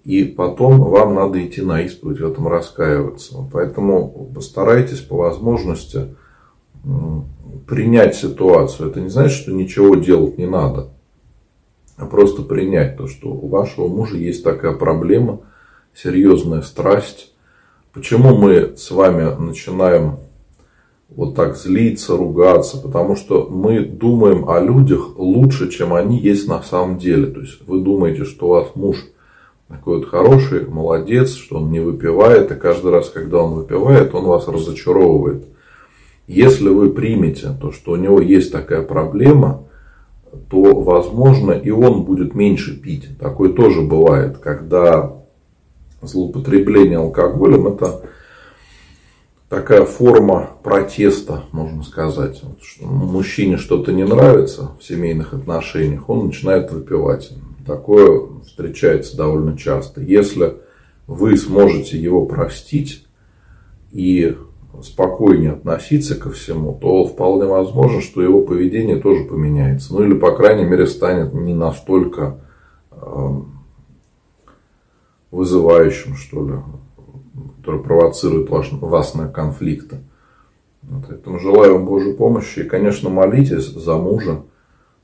и 0.03 0.23
потом 0.23 0.79
вам 0.79 1.15
надо 1.15 1.43
идти 1.45 1.61
на 1.61 1.81
исповедь 1.81 2.19
в 2.19 2.31
этом 2.31 2.47
раскаиваться. 2.47 3.35
Поэтому 3.51 4.31
постарайтесь 4.33 4.99
по 4.99 5.17
возможности 5.17 6.15
принять 7.67 8.15
ситуацию. 8.15 8.89
Это 8.89 9.01
не 9.01 9.09
значит, 9.09 9.37
что 9.37 9.51
ничего 9.51 9.95
делать 9.95 10.37
не 10.37 10.45
надо 10.45 10.89
а 11.97 12.05
просто 12.05 12.41
принять 12.41 12.97
то, 12.97 13.07
что 13.07 13.29
у 13.29 13.47
вашего 13.47 13.87
мужа 13.87 14.17
есть 14.17 14.43
такая 14.43 14.73
проблема, 14.73 15.41
серьезная 15.93 16.61
страсть. 16.61 17.33
Почему 17.95 18.35
мы 18.35 18.73
с 18.75 18.91
вами 18.91 19.41
начинаем 19.41 20.17
вот 21.07 21.33
так 21.33 21.55
злиться, 21.55 22.17
ругаться? 22.17 22.77
Потому 22.77 23.15
что 23.15 23.47
мы 23.49 23.79
думаем 23.79 24.49
о 24.49 24.59
людях 24.59 25.17
лучше, 25.17 25.71
чем 25.71 25.93
они 25.93 26.19
есть 26.19 26.45
на 26.49 26.61
самом 26.61 26.97
деле. 26.97 27.27
То 27.27 27.39
есть 27.39 27.65
вы 27.65 27.79
думаете, 27.79 28.25
что 28.25 28.47
у 28.47 28.49
вас 28.49 28.75
муж 28.75 28.97
такой 29.69 29.99
вот 29.99 30.09
хороший, 30.09 30.67
молодец, 30.67 31.35
что 31.35 31.55
он 31.55 31.71
не 31.71 31.79
выпивает, 31.79 32.51
и 32.51 32.55
каждый 32.55 32.91
раз, 32.91 33.09
когда 33.09 33.37
он 33.37 33.53
выпивает, 33.53 34.13
он 34.13 34.25
вас 34.25 34.45
разочаровывает. 34.49 35.45
Если 36.27 36.67
вы 36.67 36.89
примете 36.89 37.55
то, 37.61 37.71
что 37.71 37.93
у 37.93 37.95
него 37.95 38.19
есть 38.19 38.51
такая 38.51 38.81
проблема, 38.81 39.63
то, 40.49 40.81
возможно, 40.81 41.53
и 41.53 41.69
он 41.69 42.03
будет 42.03 42.35
меньше 42.35 42.77
пить. 42.77 43.17
Такое 43.17 43.53
тоже 43.53 43.79
бывает, 43.79 44.39
когда 44.39 45.13
злоупотребление 46.07 46.97
алкоголем– 46.97 47.67
это 47.69 48.01
такая 49.49 49.85
форма 49.85 50.51
протеста, 50.63 51.43
можно 51.51 51.83
сказать. 51.83 52.41
Мужчине 52.81 53.57
что-то 53.57 53.91
не 53.91 54.03
нравится 54.03 54.71
в 54.79 54.83
семейных 54.83 55.33
отношениях, 55.33 56.09
он 56.09 56.27
начинает 56.27 56.71
выпивать. 56.71 57.31
Такое 57.65 58.27
встречается 58.45 59.17
довольно 59.17 59.57
часто. 59.57 60.01
Если 60.01 60.55
вы 61.07 61.37
сможете 61.37 61.97
его 61.97 62.25
простить 62.25 63.05
и 63.91 64.35
спокойнее 64.83 65.51
относиться 65.51 66.15
ко 66.15 66.31
всему, 66.31 66.77
то 66.79 67.05
вполне 67.05 67.45
возможно, 67.45 68.01
что 68.01 68.21
его 68.21 68.41
поведение 68.41 68.97
тоже 68.97 69.23
поменяется. 69.23 69.93
Ну 69.93 70.03
или, 70.03 70.13
по 70.13 70.31
крайней 70.35 70.65
мере, 70.65 70.85
станет 70.85 71.33
не 71.33 71.53
настолько 71.53 72.41
эм, 72.91 73.54
вызывающим, 75.35 76.15
что 76.15 76.47
ли, 76.47 76.53
который 77.57 77.81
провоцирует 77.81 78.49
ваш, 78.49 78.71
вас 78.71 79.13
на 79.15 79.27
конфликты. 79.27 79.97
Вот, 80.81 81.05
поэтому 81.07 81.39
желаю 81.39 81.73
вам 81.73 81.85
Божьей 81.85 82.13
помощи. 82.13 82.59
И, 82.59 82.63
конечно, 82.63 83.09
молитесь 83.09 83.65
за 83.67 83.95
мужа. 83.97 84.43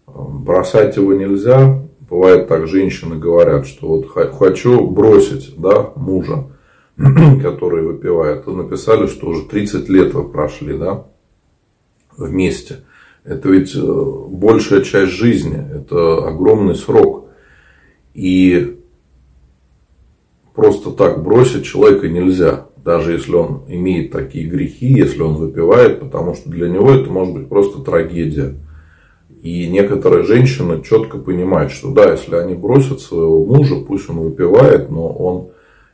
Бросать 0.08 0.98
его 0.98 1.14
нельзя. 1.14 1.82
Бывает 2.10 2.48
так, 2.48 2.68
женщины 2.68 3.18
говорят, 3.18 3.66
что 3.66 3.88
вот 3.88 4.10
хочу 4.10 4.88
бросить 4.90 5.54
да, 5.58 5.92
мужа. 5.96 6.48
которые 7.42 7.84
выпивают, 7.84 8.46
то 8.46 8.52
написали, 8.52 9.08
что 9.08 9.28
уже 9.28 9.44
30 9.44 9.90
лет 9.90 10.14
вы 10.14 10.28
прошли, 10.28 10.78
да, 10.78 11.06
вместе. 12.16 12.84
Это 13.24 13.50
ведь 13.50 13.76
э, 13.76 13.82
большая 13.82 14.82
часть 14.82 15.12
жизни, 15.12 15.58
это 15.58 16.28
огромный 16.28 16.76
срок. 16.76 17.30
И 18.14 18.81
просто 20.54 20.92
так 20.92 21.24
бросить 21.24 21.66
человека 21.66 22.08
нельзя, 22.08 22.68
даже 22.78 23.14
если 23.14 23.34
он 23.34 23.64
имеет 23.68 24.12
такие 24.12 24.48
грехи, 24.48 24.88
если 24.88 25.22
он 25.22 25.36
выпивает, 25.36 26.00
потому 26.00 26.34
что 26.36 26.50
для 26.50 26.68
него 26.68 26.92
это 26.92 27.10
может 27.12 27.34
быть 27.34 27.50
просто 27.50 27.82
трагедия. 27.82 28.56
И 29.42 29.68
некоторые 29.68 30.24
женщины 30.24 30.84
четко 30.84 31.18
понимают, 31.18 31.72
что 31.72 31.92
да, 31.92 32.12
если 32.12 32.36
они 32.36 32.54
бросят 32.54 33.02
своего 33.02 33.44
мужа, 33.44 33.78
пусть 33.78 34.10
он 34.10 34.20
выпивает, 34.20 34.92
но 34.92 35.08
он 35.10 35.50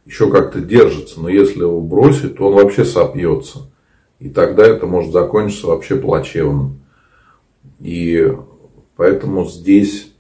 еще 0.06 0.30
как-то 0.30 0.60
держится, 0.60 1.22
но 1.22 1.30
если 1.30 1.62
его 1.62 1.80
бросить, 1.82 2.38
то 2.38 2.48
он 2.48 2.56
вообще 2.56 2.84
сопьется. 2.84 3.70
И 4.20 4.30
тогда 4.30 4.66
это 4.66 4.86
может 4.86 5.12
закончиться 5.12 5.68
вообще 5.68 5.96
плачевно. 5.96 6.72
И 7.80 8.34
поэтому 8.96 9.46
здесь 9.46 10.12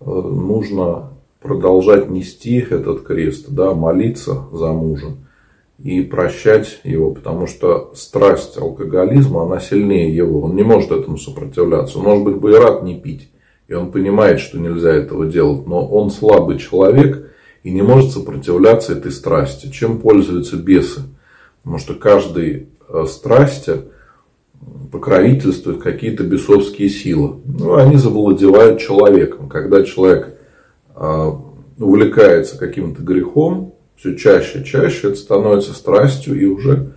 э, 0.00 0.04
нужно 0.04 1.11
продолжать 1.42 2.08
нести 2.10 2.58
этот 2.58 3.02
крест, 3.02 3.46
да, 3.48 3.74
молиться 3.74 4.44
за 4.52 4.68
мужа 4.68 5.16
и 5.82 6.02
прощать 6.02 6.80
его, 6.84 7.10
потому 7.10 7.46
что 7.46 7.92
страсть 7.94 8.56
алкоголизма, 8.56 9.44
она 9.44 9.58
сильнее 9.58 10.14
его. 10.14 10.42
Он 10.42 10.54
не 10.54 10.62
может 10.62 10.92
этому 10.92 11.18
сопротивляться. 11.18 11.98
Он, 11.98 12.04
может 12.04 12.24
быть, 12.24 12.36
бы 12.36 12.52
и 12.52 12.56
рад 12.56 12.84
не 12.84 13.00
пить. 13.00 13.30
И 13.66 13.74
он 13.74 13.90
понимает, 13.90 14.38
что 14.38 14.58
нельзя 14.58 14.92
этого 14.92 15.26
делать. 15.26 15.66
Но 15.66 15.86
он 15.86 16.10
слабый 16.10 16.58
человек, 16.58 17.30
и 17.64 17.70
не 17.70 17.82
может 17.82 18.12
сопротивляться 18.12 18.92
этой 18.92 19.10
страсти. 19.10 19.70
Чем 19.70 19.98
пользуются 19.98 20.56
бесы? 20.56 21.02
Потому 21.62 21.78
что 21.78 21.94
каждой 21.94 22.68
э, 22.88 23.04
страсти 23.08 23.82
покровительствуют 24.90 25.82
какие-то 25.82 26.22
бесовские 26.22 26.88
силы. 26.88 27.36
Ну, 27.44 27.74
они 27.74 27.96
завладевают 27.96 28.80
человеком. 28.80 29.48
Когда 29.48 29.84
человек 29.84 30.28
э, 30.28 30.31
увлекается 31.78 32.58
каким-то 32.58 33.02
грехом, 33.02 33.74
все 33.96 34.16
чаще 34.16 34.60
и 34.60 34.64
чаще 34.64 35.08
это 35.08 35.16
становится 35.16 35.74
страстью 35.74 36.40
и 36.40 36.44
уже, 36.44 36.94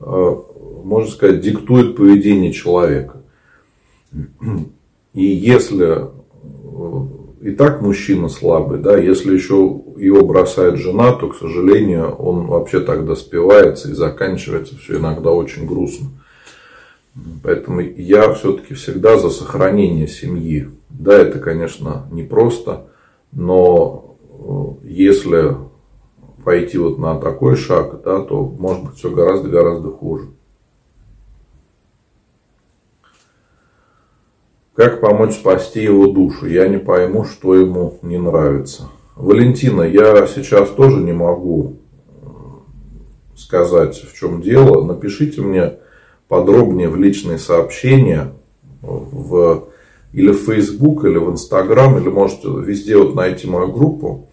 э, 0.00 0.36
можно 0.84 1.10
сказать, 1.10 1.40
диктует 1.40 1.96
поведение 1.96 2.52
человека. 2.52 3.22
И 5.12 5.24
если 5.24 6.08
и 7.44 7.50
так 7.50 7.82
мужчина 7.82 8.28
слабый, 8.30 8.78
да, 8.78 8.96
если 8.96 9.34
еще 9.34 9.82
его 9.98 10.24
бросает 10.24 10.78
жена, 10.78 11.12
то, 11.12 11.28
к 11.28 11.36
сожалению, 11.36 12.12
он 12.12 12.46
вообще 12.46 12.80
тогда 12.80 13.14
спивается 13.14 13.90
и 13.90 13.94
заканчивается 13.94 14.78
все 14.78 14.96
иногда 14.96 15.30
очень 15.30 15.66
грустно. 15.66 16.08
Поэтому 17.42 17.80
я 17.80 18.32
все-таки 18.32 18.72
всегда 18.74 19.18
за 19.18 19.28
сохранение 19.28 20.08
семьи. 20.08 20.68
Да, 20.88 21.12
это, 21.18 21.38
конечно, 21.38 22.06
непросто, 22.10 22.86
но 23.34 24.16
э, 24.82 24.86
если 24.86 25.56
пойти 26.44 26.78
вот 26.78 26.98
на 26.98 27.18
такой 27.18 27.56
шаг, 27.56 28.02
да, 28.02 28.20
то 28.20 28.42
может 28.42 28.84
быть 28.84 28.96
все 28.96 29.10
гораздо-гораздо 29.10 29.90
хуже. 29.90 30.28
Как 34.74 35.00
помочь 35.00 35.34
спасти 35.34 35.82
его 35.82 36.08
душу? 36.08 36.46
Я 36.46 36.68
не 36.68 36.78
пойму, 36.78 37.24
что 37.24 37.54
ему 37.54 37.98
не 38.02 38.18
нравится. 38.18 38.88
Валентина, 39.14 39.82
я 39.82 40.26
сейчас 40.26 40.70
тоже 40.70 40.96
не 40.96 41.12
могу 41.12 41.76
э, 42.22 42.26
сказать, 43.36 43.96
в 43.96 44.16
чем 44.16 44.42
дело. 44.42 44.84
Напишите 44.84 45.40
мне 45.40 45.78
подробнее 46.28 46.88
в 46.88 46.96
личные 46.96 47.38
сообщения 47.38 48.32
э, 48.82 48.86
в 48.86 49.68
или 50.14 50.30
в 50.30 50.44
Facebook, 50.44 51.04
или 51.04 51.18
в 51.18 51.28
Instagram, 51.30 51.98
или 51.98 52.08
можете 52.08 52.48
везде 52.48 52.96
вот 52.96 53.16
найти 53.16 53.48
мою 53.48 53.72
группу 53.72 54.28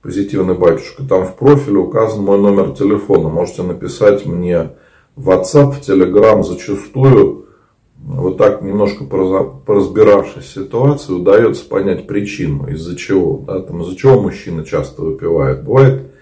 «Позитивный 0.00 0.54
батюшка». 0.54 1.02
Там 1.06 1.26
в 1.26 1.36
профиле 1.36 1.76
указан 1.76 2.24
мой 2.24 2.38
номер 2.38 2.70
телефона. 2.70 3.28
Можете 3.28 3.62
написать 3.62 4.24
мне 4.24 4.70
в 5.16 5.28
WhatsApp, 5.28 5.72
в 5.72 5.80
Telegram. 5.86 6.42
Зачастую 6.42 7.48
вот 7.98 8.38
так 8.38 8.62
немножко 8.62 9.04
поразбиравшись 9.04 10.44
в 10.44 10.54
ситуации, 10.54 11.12
удается 11.12 11.68
понять 11.68 12.06
причину, 12.06 12.66
из-за 12.68 12.96
чего. 12.96 13.44
Да, 13.46 13.60
там, 13.60 13.82
из-за 13.82 13.96
чего 13.96 14.22
мужчина 14.22 14.64
часто 14.64 15.02
выпивает. 15.02 15.64
Бывает, 15.64 16.12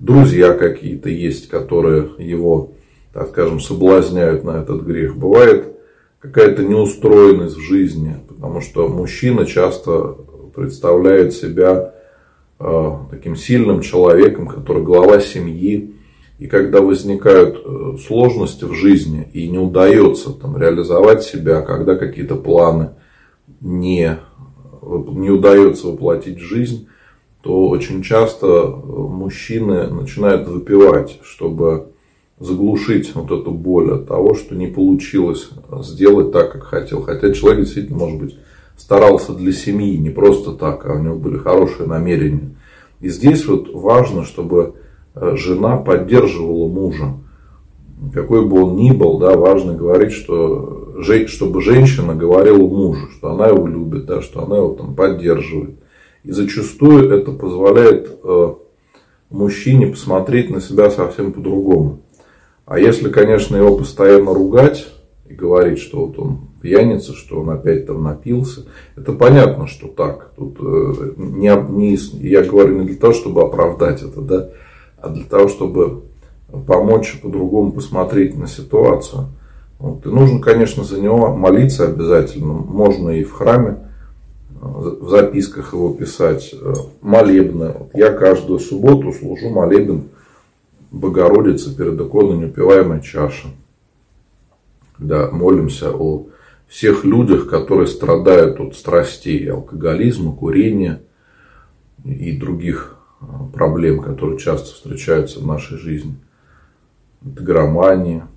друзья 0.00 0.52
какие-то 0.52 1.08
есть, 1.08 1.48
которые 1.48 2.10
его, 2.18 2.72
так 3.12 3.28
скажем, 3.28 3.60
соблазняют 3.60 4.42
на 4.42 4.62
этот 4.62 4.82
грех. 4.82 5.16
Бывает 5.16 5.77
какая-то 6.18 6.64
неустроенность 6.64 7.56
в 7.56 7.60
жизни, 7.60 8.16
потому 8.28 8.60
что 8.60 8.88
мужчина 8.88 9.46
часто 9.46 10.16
представляет 10.54 11.32
себя 11.32 11.94
э, 12.58 12.92
таким 13.10 13.36
сильным 13.36 13.80
человеком, 13.80 14.48
который 14.48 14.82
глава 14.82 15.20
семьи, 15.20 15.94
и 16.38 16.46
когда 16.46 16.80
возникают 16.80 17.62
э, 17.64 17.96
сложности 18.04 18.64
в 18.64 18.72
жизни 18.72 19.28
и 19.32 19.48
не 19.48 19.58
удается 19.58 20.32
там, 20.32 20.56
реализовать 20.56 21.22
себя, 21.22 21.62
когда 21.62 21.96
какие-то 21.96 22.36
планы 22.36 22.90
не, 23.60 24.18
не 24.82 25.30
удается 25.30 25.88
воплотить 25.88 26.38
в 26.38 26.44
жизнь, 26.44 26.88
то 27.42 27.68
очень 27.68 28.02
часто 28.02 28.46
э, 28.46 28.68
мужчины 28.68 29.88
начинают 29.88 30.48
выпивать, 30.48 31.20
чтобы 31.22 31.92
заглушить 32.40 33.14
вот 33.14 33.30
эту 33.30 33.50
боль 33.50 33.92
от 33.92 34.06
того, 34.06 34.34
что 34.34 34.54
не 34.54 34.66
получилось 34.66 35.50
сделать 35.82 36.32
так, 36.32 36.52
как 36.52 36.64
хотел. 36.64 37.02
Хотя 37.02 37.32
человек 37.32 37.64
действительно, 37.64 37.98
может 37.98 38.18
быть, 38.20 38.38
старался 38.76 39.32
для 39.32 39.52
семьи, 39.52 39.96
не 39.96 40.10
просто 40.10 40.52
так, 40.52 40.86
а 40.86 40.94
у 40.94 40.98
него 40.98 41.16
были 41.16 41.36
хорошие 41.36 41.88
намерения. 41.88 42.54
И 43.00 43.08
здесь 43.08 43.46
вот 43.46 43.72
важно, 43.72 44.24
чтобы 44.24 44.74
Э, 45.20 45.36
жена 45.36 45.76
поддерживала 45.76 46.68
мужа. 46.68 47.14
Какой 48.14 48.46
бы 48.46 48.62
он 48.62 48.76
ни 48.76 48.92
был, 48.92 49.18
да, 49.18 49.36
важно 49.36 49.74
говорить, 49.74 50.12
что, 50.12 50.94
чтобы 51.26 51.60
женщина 51.60 52.14
говорила 52.14 52.58
мужу, 52.58 53.08
что 53.16 53.32
она 53.32 53.48
его 53.48 53.66
любит, 53.66 54.06
да, 54.06 54.22
что 54.22 54.44
она 54.44 54.58
его 54.58 54.74
там 54.74 54.94
поддерживает. 54.94 55.80
И 56.22 56.30
зачастую 56.30 57.10
это 57.10 57.32
позволяет 57.32 58.08
э, 58.22 58.54
мужчине 59.30 59.88
посмотреть 59.88 60.50
на 60.50 60.60
себя 60.60 60.90
совсем 60.90 61.32
по-другому. 61.32 62.00
А 62.68 62.78
если, 62.78 63.08
конечно, 63.08 63.56
его 63.56 63.78
постоянно 63.78 64.34
ругать 64.34 64.88
и 65.26 65.32
говорить, 65.32 65.78
что 65.78 66.04
вот 66.04 66.18
он 66.18 66.40
пьяница, 66.60 67.14
что 67.14 67.40
он 67.40 67.48
опять 67.48 67.86
там 67.86 68.02
напился, 68.02 68.66
это 68.94 69.12
понятно, 69.12 69.66
что 69.66 69.88
так. 69.88 70.32
Тут 70.36 70.58
э, 70.60 71.12
не, 71.16 71.50
не, 71.70 71.94
я 72.28 72.42
говорю 72.42 72.80
не 72.80 72.88
для 72.88 72.96
того, 72.96 73.14
чтобы 73.14 73.40
оправдать 73.40 74.02
это, 74.02 74.20
да, 74.20 74.50
а 74.98 75.08
для 75.08 75.24
того, 75.24 75.48
чтобы 75.48 76.02
помочь 76.66 77.18
по-другому 77.22 77.72
посмотреть 77.72 78.36
на 78.36 78.46
ситуацию. 78.46 79.28
Вот. 79.78 80.04
И 80.04 80.10
нужно, 80.10 80.38
конечно, 80.40 80.84
за 80.84 81.00
него 81.00 81.34
молиться 81.34 81.86
обязательно. 81.86 82.52
Можно 82.52 83.10
и 83.10 83.24
в 83.24 83.32
храме, 83.32 83.78
э, 84.50 84.56
в 84.60 85.08
записках 85.08 85.72
его 85.72 85.94
писать. 85.94 86.54
Э, 86.60 86.74
молебны. 87.00 87.72
Я 87.94 88.12
каждую 88.12 88.58
субботу 88.58 89.10
служу 89.10 89.48
молебен 89.48 90.10
Богородицы 90.90 91.76
перед 91.76 92.00
иконой 92.00 92.38
неупиваемой 92.38 93.02
чаши. 93.02 93.48
Когда 94.96 95.30
молимся 95.30 95.92
о 95.92 96.26
всех 96.66 97.04
людях, 97.04 97.48
которые 97.48 97.86
страдают 97.86 98.60
от 98.60 98.74
страстей 98.74 99.50
алкоголизма, 99.50 100.32
курения 100.32 101.02
и 102.04 102.36
других 102.36 102.98
проблем, 103.52 104.00
которые 104.00 104.38
часто 104.38 104.74
встречаются 104.74 105.40
в 105.40 105.46
нашей 105.46 105.78
жизни. 105.78 106.16
Это 107.24 107.42
громания. 107.42 108.28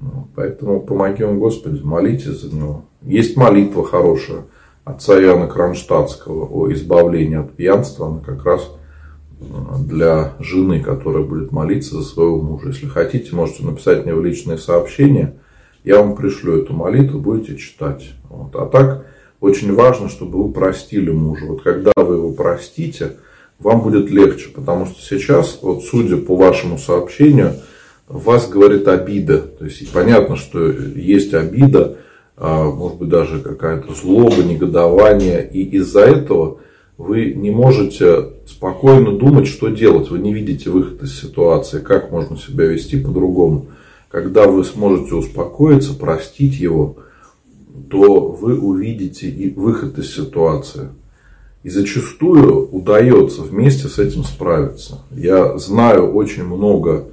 Ну, 0.00 0.28
поэтому 0.34 0.80
помогем 0.80 1.38
Господи, 1.38 1.82
молитесь 1.82 2.42
за 2.42 2.54
него. 2.54 2.84
Есть 3.02 3.36
молитва 3.36 3.84
хорошая 3.84 4.44
отца 4.84 5.20
Иоанна 5.20 5.46
Кронштадтского 5.46 6.46
о 6.46 6.72
избавлении 6.72 7.36
от 7.36 7.52
пьянства. 7.52 8.06
Она 8.08 8.20
как 8.20 8.44
раз 8.44 8.70
для 9.40 10.34
жены, 10.40 10.80
которая 10.80 11.22
будет 11.22 11.52
молиться 11.52 11.96
за 11.96 12.02
своего 12.02 12.40
мужа. 12.40 12.68
Если 12.68 12.86
хотите, 12.86 13.34
можете 13.34 13.64
написать 13.64 14.04
мне 14.04 14.14
в 14.14 14.24
личные 14.24 14.58
сообщения. 14.58 15.36
Я 15.84 16.00
вам 16.00 16.16
пришлю 16.16 16.60
эту 16.60 16.72
молитву, 16.72 17.20
будете 17.20 17.56
читать. 17.56 18.10
Вот. 18.28 18.54
А 18.54 18.66
так, 18.66 19.06
очень 19.40 19.72
важно, 19.74 20.08
чтобы 20.08 20.42
вы 20.42 20.52
простили 20.52 21.10
мужа. 21.10 21.46
Вот 21.46 21.62
когда 21.62 21.92
вы 21.96 22.16
его 22.16 22.32
простите, 22.32 23.16
вам 23.58 23.82
будет 23.82 24.10
легче, 24.10 24.48
потому 24.48 24.86
что 24.86 25.00
сейчас, 25.00 25.58
вот 25.62 25.84
судя 25.84 26.16
по 26.16 26.36
вашему 26.36 26.78
сообщению, 26.78 27.54
вас 28.08 28.48
говорит 28.48 28.88
обида. 28.88 29.38
То 29.38 29.64
есть 29.64 29.92
понятно, 29.92 30.36
что 30.36 30.68
есть 30.68 31.34
обида, 31.34 31.98
а, 32.36 32.70
может 32.70 32.98
быть 32.98 33.08
даже 33.08 33.40
какая-то 33.40 33.94
злоба, 33.94 34.42
негодование. 34.42 35.48
И 35.48 35.62
из-за 35.76 36.00
этого 36.00 36.58
вы 36.98 37.32
не 37.32 37.52
можете 37.52 38.32
спокойно 38.44 39.12
думать, 39.12 39.46
что 39.46 39.68
делать. 39.68 40.10
Вы 40.10 40.18
не 40.18 40.34
видите 40.34 40.68
выход 40.68 41.00
из 41.04 41.18
ситуации, 41.18 41.78
как 41.78 42.10
можно 42.10 42.36
себя 42.36 42.66
вести 42.66 42.98
по-другому. 42.98 43.68
Когда 44.08 44.48
вы 44.48 44.64
сможете 44.64 45.14
успокоиться, 45.14 45.94
простить 45.94 46.58
его, 46.58 46.96
то 47.88 48.32
вы 48.32 48.58
увидите 48.58 49.28
и 49.28 49.54
выход 49.54 49.96
из 49.98 50.12
ситуации. 50.12 50.88
И 51.62 51.70
зачастую 51.70 52.68
удается 52.68 53.42
вместе 53.42 53.86
с 53.86 53.98
этим 53.98 54.24
справиться. 54.24 54.98
Я 55.12 55.56
знаю 55.56 56.12
очень 56.12 56.44
много 56.44 57.06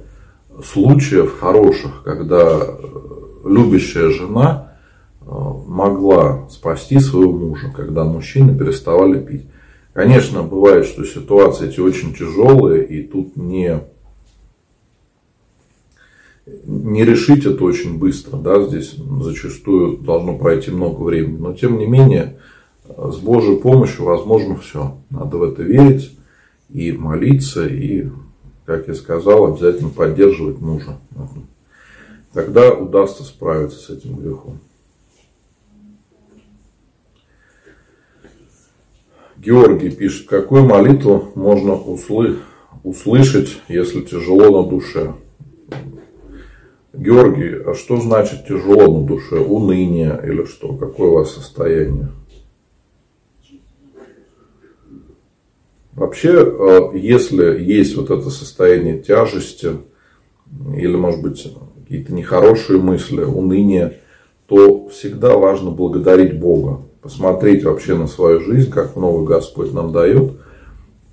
случаев 0.64 1.38
хороших, 1.38 2.02
когда 2.04 2.60
э, 2.60 2.76
любящая 3.44 4.10
жена 4.10 4.72
э, 5.20 5.26
могла 5.66 6.48
спасти 6.50 6.98
своего 6.98 7.32
мужа, 7.32 7.72
когда 7.76 8.04
мужчины 8.04 8.56
переставали 8.56 9.20
пить. 9.20 9.46
Конечно, 9.96 10.42
бывает, 10.42 10.84
что 10.84 11.06
ситуации 11.06 11.70
эти 11.70 11.80
очень 11.80 12.12
тяжелые, 12.12 12.86
и 12.86 13.02
тут 13.02 13.34
не, 13.34 13.80
не 16.44 17.02
решить 17.02 17.46
это 17.46 17.64
очень 17.64 17.96
быстро. 17.96 18.36
Да? 18.36 18.62
Здесь 18.62 18.94
зачастую 19.22 19.96
должно 19.96 20.36
пройти 20.36 20.70
много 20.70 21.02
времени. 21.02 21.38
Но 21.38 21.54
тем 21.54 21.78
не 21.78 21.86
менее, 21.86 22.38
с 22.86 23.16
Божьей 23.16 23.56
помощью 23.56 24.04
возможно 24.04 24.58
все. 24.58 24.98
Надо 25.08 25.38
в 25.38 25.44
это 25.44 25.62
верить 25.62 26.14
и 26.68 26.92
молиться, 26.92 27.66
и, 27.66 28.08
как 28.66 28.88
я 28.88 28.94
сказал, 28.94 29.46
обязательно 29.46 29.88
поддерживать 29.88 30.60
мужа. 30.60 30.98
Тогда 32.34 32.70
удастся 32.74 33.24
справиться 33.24 33.78
с 33.78 33.88
этим 33.88 34.16
грехом. 34.16 34.60
Георгий 39.46 39.90
пишет, 39.90 40.26
какую 40.26 40.64
молитву 40.64 41.30
можно 41.36 41.74
услы... 41.74 42.38
услышать, 42.82 43.60
если 43.68 44.00
тяжело 44.00 44.60
на 44.60 44.68
душе? 44.68 45.14
Георгий, 46.92 47.62
а 47.64 47.74
что 47.74 47.98
значит 47.98 48.48
тяжело 48.48 48.98
на 48.98 49.06
душе? 49.06 49.36
Уныние 49.36 50.20
или 50.26 50.44
что? 50.46 50.72
Какое 50.74 51.10
у 51.10 51.14
вас 51.14 51.34
состояние? 51.34 52.08
Вообще, 55.92 56.32
э, 56.32 56.90
если 56.94 57.62
есть 57.62 57.96
вот 57.96 58.10
это 58.10 58.30
состояние 58.30 58.98
тяжести, 58.98 59.74
или, 60.76 60.96
может 60.96 61.22
быть, 61.22 61.54
какие-то 61.82 62.12
нехорошие 62.12 62.80
мысли, 62.80 63.22
уныние, 63.22 64.00
то 64.48 64.88
всегда 64.88 65.36
важно 65.36 65.70
благодарить 65.70 66.36
Бога. 66.36 66.82
Посмотреть 67.06 67.62
вообще 67.62 67.94
на 67.94 68.08
свою 68.08 68.40
жизнь, 68.40 68.68
как 68.68 68.96
много 68.96 69.34
Господь 69.34 69.72
нам 69.72 69.92
дает, 69.92 70.32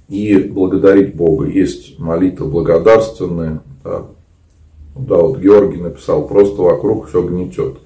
и 0.10 0.39
благодарить 0.39 1.13
Бога. 1.13 1.45
Есть 1.45 1.99
молитвы 1.99 2.47
благодарственные. 2.47 3.60
Да, 3.84 4.08
да 4.95 5.17
вот 5.17 5.38
Георгий 5.38 5.79
написал, 5.79 6.27
просто 6.27 6.63
вокруг 6.63 7.10
все 7.10 7.21
гнетет. 7.21 7.77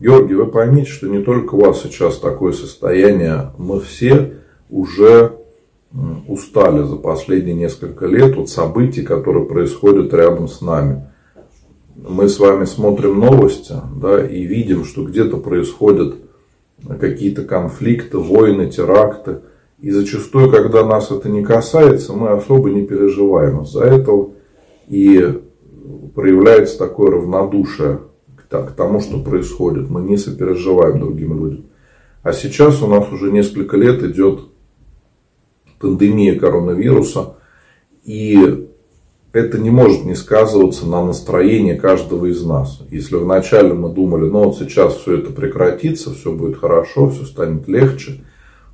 Георгий, 0.00 0.34
вы 0.34 0.48
поймите, 0.48 0.90
что 0.90 1.08
не 1.08 1.22
только 1.22 1.54
у 1.54 1.60
вас 1.60 1.80
сейчас 1.80 2.18
такое 2.18 2.52
состояние, 2.52 3.52
мы 3.56 3.80
все 3.80 4.34
уже 4.68 5.32
устали 6.28 6.82
за 6.82 6.96
последние 6.96 7.54
несколько 7.54 8.04
лет 8.04 8.36
от 8.36 8.50
событий, 8.50 9.00
которые 9.00 9.46
происходят 9.46 10.12
рядом 10.12 10.46
с 10.46 10.60
нами. 10.60 11.08
Мы 11.96 12.28
с 12.28 12.38
вами 12.38 12.66
смотрим 12.66 13.18
новости 13.18 13.76
да, 13.96 14.26
и 14.26 14.42
видим, 14.42 14.84
что 14.84 15.04
где-то 15.04 15.38
происходят 15.38 16.16
какие-то 16.98 17.44
конфликты, 17.44 18.18
войны, 18.18 18.70
теракты. 18.70 19.40
И 19.80 19.90
зачастую, 19.90 20.50
когда 20.50 20.84
нас 20.84 21.10
это 21.10 21.28
не 21.28 21.42
касается, 21.42 22.12
мы 22.12 22.30
особо 22.30 22.70
не 22.70 22.86
переживаем 22.86 23.62
из-за 23.62 23.84
этого. 23.84 24.32
И 24.88 25.40
проявляется 26.14 26.78
такое 26.78 27.12
равнодушие 27.12 28.00
к 28.48 28.72
тому, 28.72 29.00
что 29.00 29.22
происходит. 29.22 29.88
Мы 29.88 30.02
не 30.02 30.16
сопереживаем 30.16 31.00
другим 31.00 31.38
людям. 31.38 31.66
А 32.22 32.32
сейчас 32.32 32.82
у 32.82 32.86
нас 32.86 33.10
уже 33.10 33.30
несколько 33.30 33.76
лет 33.76 34.02
идет 34.02 34.40
пандемия 35.78 36.38
коронавируса. 36.38 37.36
И 38.04 38.68
это 39.32 39.58
не 39.58 39.70
может 39.70 40.04
не 40.04 40.14
сказываться 40.14 40.86
на 40.86 41.04
настроении 41.04 41.74
каждого 41.74 42.26
из 42.26 42.44
нас. 42.44 42.80
Если 42.90 43.16
вначале 43.16 43.72
мы 43.74 43.90
думали, 43.90 44.28
ну 44.28 44.44
вот 44.44 44.58
сейчас 44.58 44.96
все 44.96 45.18
это 45.18 45.30
прекратится, 45.32 46.12
все 46.12 46.32
будет 46.32 46.56
хорошо, 46.58 47.10
все 47.10 47.24
станет 47.24 47.68
легче, 47.68 48.24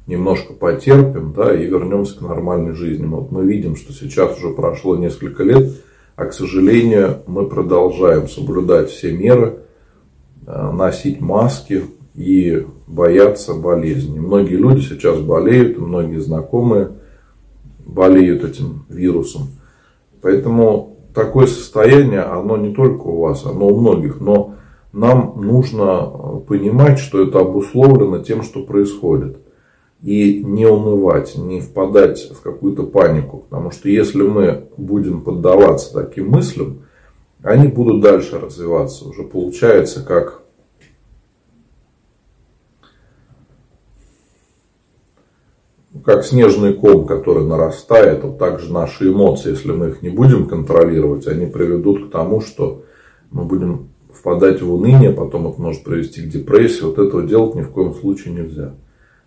немножко 0.06 0.54
потерпим, 0.54 1.34
да, 1.36 1.54
и 1.54 1.66
вернемся 1.66 2.16
к 2.18 2.22
нормальной 2.22 2.72
жизни. 2.72 3.04
Вот 3.06 3.30
мы 3.30 3.44
видим, 3.44 3.76
что 3.76 3.92
сейчас 3.92 4.38
уже 4.38 4.50
прошло 4.50 4.96
несколько 4.96 5.42
лет, 5.42 5.72
а, 6.14 6.24
к 6.24 6.32
сожалению, 6.32 7.18
мы 7.26 7.46
продолжаем 7.46 8.26
соблюдать 8.26 8.90
все 8.90 9.12
меры, 9.12 9.58
а, 10.46 10.72
носить 10.72 11.20
маски 11.20 11.84
и 12.14 12.64
бояться 12.86 13.52
болезни. 13.52 14.18
Многие 14.18 14.56
люди 14.56 14.80
сейчас 14.80 15.20
болеют, 15.20 15.76
многие 15.76 16.18
знакомые 16.18 16.92
болеют 17.84 18.44
этим 18.44 18.86
вирусом. 18.88 19.48
Поэтому 20.26 20.96
такое 21.14 21.46
состояние, 21.46 22.22
оно 22.22 22.56
не 22.56 22.74
только 22.74 23.02
у 23.02 23.20
вас, 23.20 23.46
оно 23.46 23.68
у 23.68 23.80
многих. 23.80 24.20
Но 24.20 24.56
нам 24.92 25.34
нужно 25.36 26.42
понимать, 26.48 26.98
что 26.98 27.22
это 27.22 27.38
обусловлено 27.38 28.18
тем, 28.18 28.42
что 28.42 28.64
происходит. 28.64 29.38
И 30.02 30.42
не 30.42 30.66
унывать, 30.66 31.36
не 31.38 31.60
впадать 31.60 32.28
в 32.32 32.42
какую-то 32.42 32.82
панику. 32.82 33.44
Потому 33.48 33.70
что 33.70 33.88
если 33.88 34.22
мы 34.22 34.64
будем 34.76 35.20
поддаваться 35.20 35.94
таким 35.94 36.30
мыслям, 36.30 36.80
они 37.44 37.68
будут 37.68 38.00
дальше 38.00 38.40
развиваться. 38.40 39.08
Уже 39.08 39.22
получается 39.22 40.04
как 40.04 40.42
как 46.06 46.24
снежный 46.24 46.72
ком, 46.72 47.04
который 47.04 47.44
нарастает, 47.44 48.22
вот 48.22 48.38
так 48.38 48.60
же 48.60 48.72
наши 48.72 49.08
эмоции, 49.08 49.50
если 49.50 49.72
мы 49.72 49.88
их 49.88 50.02
не 50.02 50.08
будем 50.08 50.46
контролировать, 50.46 51.26
они 51.26 51.46
приведут 51.46 52.06
к 52.06 52.12
тому, 52.12 52.40
что 52.40 52.84
мы 53.32 53.44
будем 53.44 53.88
впадать 54.14 54.62
в 54.62 54.72
уныние, 54.72 55.10
потом 55.10 55.48
это 55.48 55.60
может 55.60 55.82
привести 55.82 56.22
к 56.22 56.28
депрессии. 56.28 56.82
Вот 56.82 57.00
этого 57.00 57.24
делать 57.24 57.56
ни 57.56 57.62
в 57.62 57.70
коем 57.70 57.92
случае 57.92 58.34
нельзя. 58.34 58.76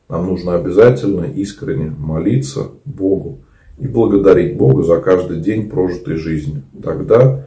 Нам 0.08 0.26
нужно 0.26 0.56
обязательно 0.56 1.26
искренне 1.26 1.94
молиться 2.00 2.70
Богу 2.86 3.40
и 3.78 3.86
благодарить 3.86 4.56
Бога 4.56 4.84
за 4.84 5.02
каждый 5.02 5.42
день 5.42 5.70
прожитой 5.70 6.16
жизни. 6.16 6.64
Тогда 6.82 7.46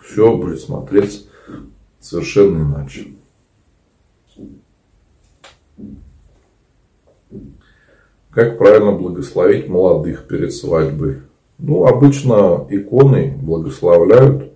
все 0.00 0.36
будет 0.36 0.58
смотреться 0.60 1.20
совершенно 2.00 2.58
иначе. 2.58 3.06
Как 8.32 8.56
правильно 8.56 8.92
благословить 8.92 9.68
молодых 9.68 10.26
перед 10.26 10.54
свадьбой? 10.54 11.18
Ну, 11.58 11.84
обычно 11.84 12.66
иконы 12.70 13.38
благословляют, 13.38 14.50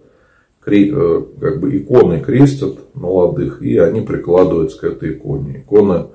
э, 0.66 1.22
как 1.38 1.60
бы 1.60 1.76
иконы 1.76 2.20
крестят 2.20 2.78
молодых, 2.94 3.60
и 3.60 3.76
они 3.76 4.00
прикладываются 4.00 4.80
к 4.80 4.84
этой 4.84 5.12
иконе. 5.12 5.60
Икона 5.60 6.08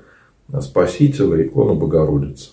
Спасителя, 0.59 1.45
икона 1.45 1.75
Богородицы. 1.75 2.49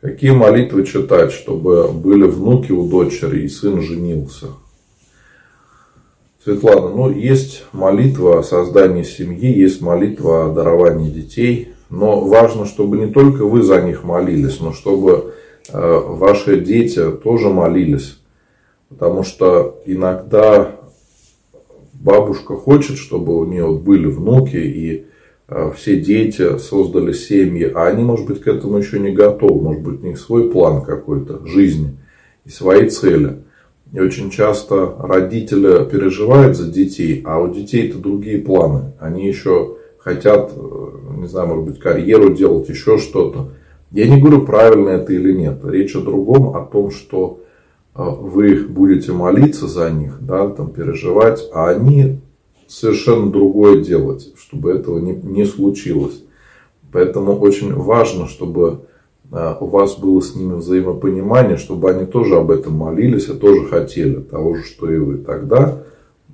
Какие 0.00 0.30
молитвы 0.30 0.84
читать, 0.86 1.30
чтобы 1.30 1.92
были 1.92 2.24
внуки 2.24 2.72
у 2.72 2.88
дочери 2.88 3.42
и 3.42 3.48
сын 3.48 3.82
женился? 3.82 4.48
Светлана, 6.44 6.90
ну 6.90 7.10
есть 7.10 7.64
молитва 7.72 8.40
о 8.40 8.42
создании 8.42 9.02
семьи, 9.02 9.50
есть 9.50 9.80
молитва 9.80 10.46
о 10.46 10.52
даровании 10.52 11.08
детей, 11.08 11.72
но 11.88 12.20
важно, 12.20 12.66
чтобы 12.66 12.98
не 12.98 13.06
только 13.06 13.46
вы 13.46 13.62
за 13.62 13.80
них 13.80 14.04
молились, 14.04 14.60
но 14.60 14.74
чтобы 14.74 15.32
э, 15.72 16.00
ваши 16.06 16.60
дети 16.60 17.12
тоже 17.12 17.48
молились. 17.48 18.18
Потому 18.90 19.22
что 19.22 19.80
иногда 19.86 20.72
бабушка 21.94 22.56
хочет, 22.56 22.98
чтобы 22.98 23.38
у 23.38 23.46
нее 23.46 23.72
были 23.72 24.06
внуки 24.06 24.56
и 24.56 25.06
э, 25.48 25.72
все 25.74 25.96
дети 25.98 26.58
создали 26.58 27.14
семьи, 27.14 27.72
а 27.74 27.86
они, 27.86 28.04
может 28.04 28.26
быть, 28.26 28.42
к 28.42 28.48
этому 28.48 28.76
еще 28.76 28.98
не 28.98 29.12
готовы. 29.12 29.62
Может 29.62 29.82
быть, 29.82 30.02
у 30.02 30.06
них 30.06 30.18
свой 30.18 30.50
план 30.50 30.82
какой-то 30.82 31.46
жизни 31.46 31.96
и 32.44 32.50
свои 32.50 32.90
цели. 32.90 33.43
И 33.94 34.00
очень 34.00 34.28
часто 34.28 34.96
родители 34.98 35.88
переживают 35.88 36.56
за 36.56 36.68
детей, 36.68 37.22
а 37.24 37.40
у 37.40 37.54
детей-то 37.54 37.98
другие 37.98 38.38
планы. 38.38 38.92
Они 38.98 39.24
еще 39.24 39.76
хотят, 39.98 40.50
э, 40.56 40.88
не 41.16 41.28
знаю, 41.28 41.46
может 41.46 41.64
быть, 41.64 41.78
карьеру 41.78 42.34
делать, 42.34 42.68
еще 42.68 42.98
что-то. 42.98 43.52
Я 43.92 44.08
не 44.08 44.20
говорю, 44.20 44.44
правильно 44.44 44.88
это 44.88 45.12
или 45.12 45.32
нет. 45.32 45.60
Речь 45.64 45.94
о 45.94 46.00
другом, 46.00 46.56
о 46.56 46.66
том, 46.66 46.90
что 46.90 47.44
э, 47.94 48.02
вы 48.02 48.66
будете 48.66 49.12
молиться 49.12 49.68
за 49.68 49.90
них, 49.90 50.18
да, 50.20 50.48
там, 50.48 50.72
переживать, 50.72 51.48
а 51.52 51.68
они 51.68 52.18
совершенно 52.66 53.30
другое 53.30 53.80
делать, 53.80 54.32
чтобы 54.36 54.72
этого 54.72 54.98
не, 54.98 55.12
не 55.12 55.44
случилось. 55.44 56.20
Поэтому 56.90 57.38
очень 57.38 57.72
важно, 57.72 58.26
чтобы 58.26 58.86
у 59.30 59.66
вас 59.66 59.96
было 59.96 60.20
с 60.20 60.34
ними 60.34 60.54
взаимопонимание, 60.54 61.56
чтобы 61.56 61.90
они 61.90 62.06
тоже 62.06 62.36
об 62.36 62.50
этом 62.50 62.74
молились 62.74 63.28
и 63.28 63.34
тоже 63.34 63.66
хотели 63.66 64.20
того 64.20 64.56
же, 64.56 64.64
что 64.64 64.90
и 64.90 64.98
вы. 64.98 65.18
Тогда 65.18 65.82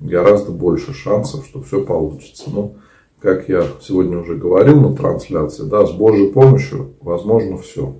гораздо 0.00 0.52
больше 0.52 0.92
шансов, 0.92 1.46
что 1.46 1.62
все 1.62 1.84
получится. 1.84 2.50
Ну, 2.52 2.76
как 3.20 3.48
я 3.48 3.64
сегодня 3.80 4.18
уже 4.18 4.34
говорил 4.34 4.80
на 4.80 4.96
трансляции, 4.96 5.64
да, 5.64 5.86
с 5.86 5.92
Божьей 5.92 6.28
помощью 6.28 6.94
возможно 7.00 7.58
все. 7.58 7.96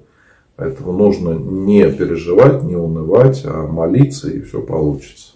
Поэтому 0.57 0.93
нужно 0.93 1.31
не 1.31 1.91
переживать, 1.91 2.63
не 2.63 2.77
унывать, 2.77 3.43
а 3.47 3.67
молиться, 3.67 4.31
и 4.31 4.43
все 4.43 4.61
получится. 4.61 5.35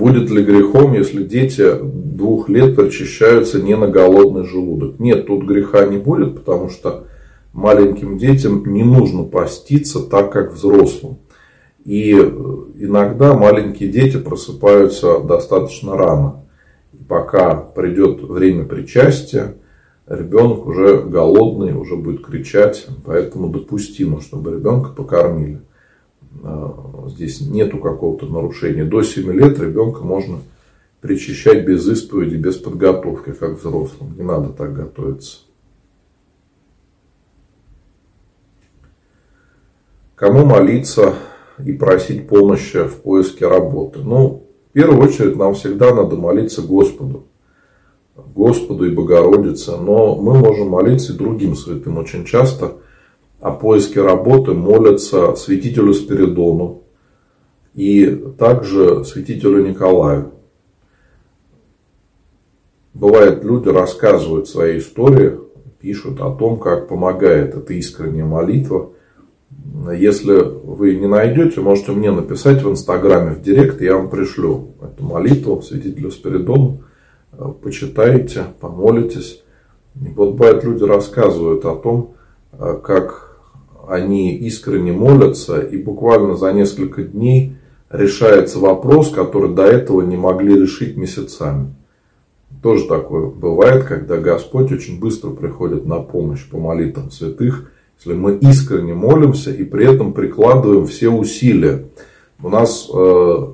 Будет 0.00 0.30
ли 0.30 0.42
грехом, 0.42 0.94
если 0.94 1.22
дети 1.22 1.74
двух 1.78 2.48
лет 2.48 2.74
причащаются 2.74 3.60
не 3.60 3.76
на 3.76 3.86
голодный 3.86 4.46
желудок? 4.46 4.98
Нет, 4.98 5.26
тут 5.26 5.44
греха 5.44 5.84
не 5.84 5.98
будет, 5.98 6.36
потому 6.36 6.70
что 6.70 7.04
маленьким 7.52 8.16
детям 8.16 8.64
не 8.64 8.82
нужно 8.82 9.24
поститься 9.24 10.00
так, 10.00 10.32
как 10.32 10.54
взрослым. 10.54 11.18
И 11.84 12.12
иногда 12.12 13.34
маленькие 13.34 13.90
дети 13.90 14.16
просыпаются 14.16 15.20
достаточно 15.20 15.98
рано. 15.98 16.46
И 16.94 17.04
пока 17.04 17.54
придет 17.56 18.22
время 18.22 18.64
причастия, 18.64 19.56
ребенок 20.06 20.66
уже 20.66 21.02
голодный, 21.02 21.74
уже 21.74 21.96
будет 21.96 22.24
кричать, 22.24 22.86
поэтому 23.04 23.50
допустимо, 23.50 24.22
чтобы 24.22 24.52
ребенка 24.52 24.92
покормили. 24.96 25.60
А, 26.42 27.06
здесь 27.08 27.40
нету 27.40 27.78
какого-то 27.78 28.26
нарушения. 28.26 28.84
До 28.84 29.02
7 29.02 29.32
лет 29.32 29.58
ребенка 29.58 30.02
можно 30.02 30.38
причащать 31.00 31.66
без 31.66 31.88
исповеди, 31.88 32.36
без 32.36 32.56
подготовки, 32.56 33.32
как 33.32 33.58
взрослым. 33.58 34.14
Не 34.16 34.22
надо 34.22 34.50
так 34.50 34.74
готовиться. 34.74 35.38
Кому 40.14 40.44
молиться 40.44 41.14
и 41.64 41.72
просить 41.72 42.28
помощи 42.28 42.84
в 42.84 42.96
поиске 42.96 43.48
работы? 43.48 44.00
Ну, 44.00 44.46
в 44.68 44.72
первую 44.72 45.02
очередь 45.02 45.36
нам 45.36 45.54
всегда 45.54 45.94
надо 45.94 46.16
молиться 46.16 46.60
Господу. 46.60 47.24
Господу 48.14 48.84
и 48.84 48.94
Богородице. 48.94 49.72
Но 49.78 50.16
мы 50.16 50.38
можем 50.38 50.68
молиться 50.68 51.14
и 51.14 51.16
другим 51.16 51.56
святым. 51.56 51.96
Очень 51.96 52.26
часто 52.26 52.76
о 53.40 53.52
поиске 53.52 54.02
работы 54.02 54.52
молятся 54.52 55.34
святителю 55.34 55.94
Спиридону 55.94 56.82
и 57.74 58.06
также 58.38 59.04
святителю 59.04 59.66
Николаю. 59.66 60.32
Бывает, 62.92 63.44
люди 63.44 63.68
рассказывают 63.68 64.48
свои 64.48 64.78
истории, 64.78 65.38
пишут 65.80 66.20
о 66.20 66.34
том, 66.34 66.58
как 66.58 66.88
помогает 66.88 67.54
эта 67.54 67.72
искренняя 67.72 68.26
молитва. 68.26 68.90
Если 69.96 70.32
вы 70.32 70.96
не 70.96 71.06
найдете, 71.06 71.60
можете 71.60 71.92
мне 71.92 72.10
написать 72.10 72.62
в 72.62 72.70
Инстаграме 72.70 73.34
в 73.34 73.42
Директ, 73.42 73.80
я 73.80 73.96
вам 73.96 74.10
пришлю 74.10 74.74
эту 74.82 75.04
молитву 75.04 75.62
святителю 75.62 76.10
Спиридону. 76.10 76.82
Почитайте, 77.62 78.44
помолитесь. 78.60 79.42
И 79.94 80.08
вот 80.08 80.32
бывает, 80.32 80.62
люди 80.64 80.82
рассказывают 80.84 81.64
о 81.64 81.76
том, 81.76 82.14
как 82.58 83.29
они 83.90 84.36
искренне 84.36 84.92
молятся, 84.92 85.60
и 85.60 85.76
буквально 85.76 86.36
за 86.36 86.52
несколько 86.52 87.02
дней 87.02 87.56
решается 87.90 88.58
вопрос, 88.58 89.10
который 89.10 89.52
до 89.52 89.64
этого 89.64 90.02
не 90.02 90.16
могли 90.16 90.54
решить 90.54 90.96
месяцами. 90.96 91.74
Тоже 92.62 92.86
такое 92.86 93.26
бывает, 93.26 93.84
когда 93.84 94.16
Господь 94.16 94.70
очень 94.70 95.00
быстро 95.00 95.30
приходит 95.30 95.86
на 95.86 95.98
помощь 95.98 96.48
по 96.48 96.58
молитвам 96.58 97.10
святых, 97.10 97.72
если 97.98 98.14
мы 98.14 98.36
искренне 98.36 98.94
молимся 98.94 99.50
и 99.50 99.64
при 99.64 99.92
этом 99.92 100.12
прикладываем 100.12 100.86
все 100.86 101.08
усилия. 101.08 101.86
У 102.42 102.48
нас 102.48 102.88
э, 102.92 103.46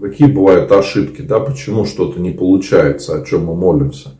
какие 0.00 0.28
бывают 0.28 0.70
ошибки, 0.72 1.22
да, 1.22 1.38
почему 1.38 1.84
что-то 1.84 2.20
не 2.20 2.32
получается, 2.32 3.16
о 3.16 3.24
чем 3.24 3.44
мы 3.46 3.54
молимся. 3.54 4.10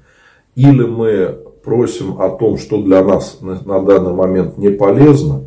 Или 0.54 0.84
мы 0.84 1.38
просим 1.64 2.20
о 2.20 2.30
том, 2.30 2.56
что 2.56 2.80
для 2.80 3.02
нас 3.02 3.38
на, 3.40 3.82
данный 3.82 4.12
момент 4.12 4.56
не 4.56 4.70
полезно, 4.70 5.46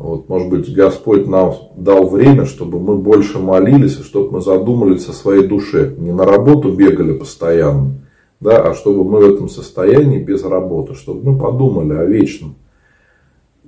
вот, 0.00 0.30
может 0.30 0.48
быть, 0.48 0.72
Господь 0.72 1.26
нам 1.26 1.54
дал 1.76 2.08
время, 2.08 2.46
чтобы 2.46 2.80
мы 2.80 2.96
больше 2.96 3.38
молились, 3.38 3.98
чтобы 3.98 4.30
мы 4.30 4.40
задумались 4.40 5.06
о 5.08 5.12
своей 5.12 5.46
душе. 5.46 5.94
Не 5.98 6.10
на 6.12 6.24
работу 6.24 6.72
бегали 6.72 7.12
постоянно, 7.12 8.00
да, 8.40 8.62
а 8.62 8.74
чтобы 8.74 9.04
мы 9.04 9.20
в 9.20 9.34
этом 9.34 9.50
состоянии 9.50 10.18
без 10.18 10.42
работы, 10.42 10.94
чтобы 10.94 11.30
мы 11.32 11.38
подумали 11.38 11.98
о 11.98 12.06
вечном. 12.06 12.54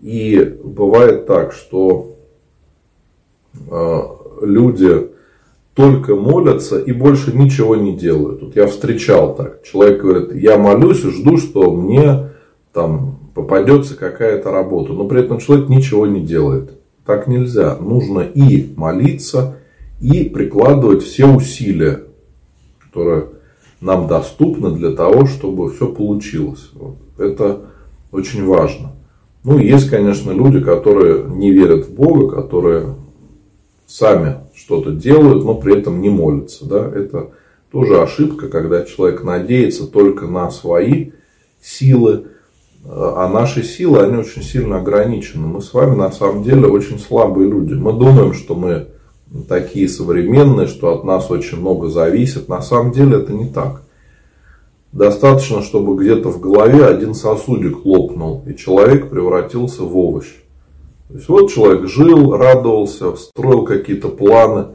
И 0.00 0.56
бывает 0.64 1.26
так, 1.26 1.52
что 1.52 2.16
э, 3.70 4.00
люди 4.40 5.08
только 5.74 6.16
молятся 6.16 6.78
и 6.78 6.92
больше 6.92 7.36
ничего 7.36 7.76
не 7.76 7.94
делают. 7.94 8.40
Вот 8.40 8.56
я 8.56 8.66
встречал 8.68 9.34
так. 9.34 9.62
Человек 9.64 10.00
говорит, 10.00 10.34
я 10.34 10.56
молюсь 10.56 11.04
и 11.04 11.10
жду, 11.10 11.36
что 11.36 11.70
мне 11.70 12.30
там 12.72 13.21
попадется 13.34 13.96
какая-то 13.96 14.50
работа, 14.50 14.92
но 14.92 15.06
при 15.06 15.20
этом 15.20 15.38
человек 15.38 15.68
ничего 15.68 16.06
не 16.06 16.20
делает. 16.20 16.78
Так 17.04 17.26
нельзя. 17.26 17.76
Нужно 17.76 18.20
и 18.20 18.72
молиться, 18.76 19.58
и 20.00 20.24
прикладывать 20.24 21.02
все 21.02 21.26
усилия, 21.26 22.04
которые 22.78 23.26
нам 23.80 24.06
доступны 24.06 24.72
для 24.72 24.92
того, 24.92 25.26
чтобы 25.26 25.70
все 25.72 25.88
получилось. 25.88 26.70
Вот. 26.74 26.96
Это 27.18 27.62
очень 28.12 28.44
важно. 28.44 28.92
Ну, 29.44 29.58
есть, 29.58 29.90
конечно, 29.90 30.30
люди, 30.30 30.60
которые 30.60 31.24
не 31.24 31.50
верят 31.50 31.86
в 31.86 31.94
Бога, 31.94 32.42
которые 32.42 32.94
сами 33.86 34.36
что-то 34.54 34.92
делают, 34.92 35.44
но 35.44 35.54
при 35.54 35.78
этом 35.78 36.00
не 36.00 36.10
молятся. 36.10 36.64
Да? 36.66 36.88
Это 36.94 37.30
тоже 37.72 38.00
ошибка, 38.00 38.48
когда 38.48 38.84
человек 38.84 39.24
надеется 39.24 39.86
только 39.86 40.26
на 40.26 40.50
свои 40.50 41.10
силы, 41.60 42.26
а 42.84 43.28
наши 43.28 43.62
силы, 43.62 44.00
они 44.00 44.16
очень 44.16 44.42
сильно 44.42 44.78
ограничены. 44.78 45.46
Мы 45.46 45.62
с 45.62 45.72
вами 45.72 45.94
на 45.94 46.10
самом 46.10 46.42
деле 46.42 46.66
очень 46.66 46.98
слабые 46.98 47.48
люди. 47.48 47.74
Мы 47.74 47.92
думаем, 47.92 48.34
что 48.34 48.54
мы 48.54 48.88
такие 49.48 49.88
современные, 49.88 50.66
что 50.66 50.92
от 50.92 51.04
нас 51.04 51.30
очень 51.30 51.60
много 51.60 51.88
зависит. 51.88 52.48
На 52.48 52.60
самом 52.60 52.92
деле 52.92 53.18
это 53.18 53.32
не 53.32 53.46
так. 53.46 53.82
Достаточно, 54.92 55.62
чтобы 55.62 55.96
где-то 56.02 56.30
в 56.30 56.40
голове 56.40 56.84
один 56.84 57.14
сосудик 57.14 57.84
лопнул, 57.86 58.44
и 58.46 58.54
человек 58.54 59.08
превратился 59.08 59.84
в 59.84 59.96
овощ. 59.96 60.26
То 61.08 61.14
есть 61.14 61.28
вот 61.28 61.50
человек 61.50 61.88
жил, 61.88 62.36
радовался, 62.36 63.16
строил 63.16 63.64
какие-то 63.64 64.08
планы. 64.08 64.66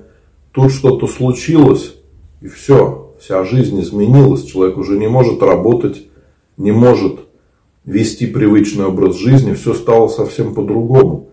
Тут 0.54 0.72
что-то 0.72 1.08
случилось, 1.08 1.96
и 2.42 2.48
все, 2.48 3.14
вся 3.20 3.44
жизнь 3.44 3.80
изменилась. 3.82 4.44
Человек 4.44 4.78
уже 4.78 4.98
не 4.98 5.08
может 5.08 5.44
работать, 5.44 6.08
не 6.58 6.72
может 6.72 7.27
вести 7.88 8.28
привычный 8.28 8.86
образ 8.86 9.16
жизни, 9.16 9.54
все 9.54 9.74
стало 9.74 10.10
совсем 10.10 10.54
по-другому. 10.54 11.30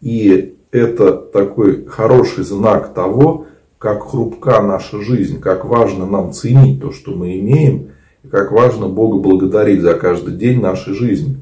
И 0.00 0.56
это 0.72 1.12
такой 1.12 1.86
хороший 1.86 2.44
знак 2.44 2.92
того, 2.92 3.46
как 3.78 4.10
хрупка 4.10 4.60
наша 4.60 5.00
жизнь, 5.00 5.40
как 5.40 5.64
важно 5.64 6.04
нам 6.04 6.32
ценить 6.32 6.82
то, 6.82 6.92
что 6.92 7.12
мы 7.12 7.38
имеем, 7.38 7.92
и 8.24 8.28
как 8.28 8.50
важно 8.50 8.88
Бога 8.88 9.18
благодарить 9.18 9.80
за 9.80 9.94
каждый 9.94 10.34
день 10.34 10.60
нашей 10.60 10.92
жизни. 10.94 11.36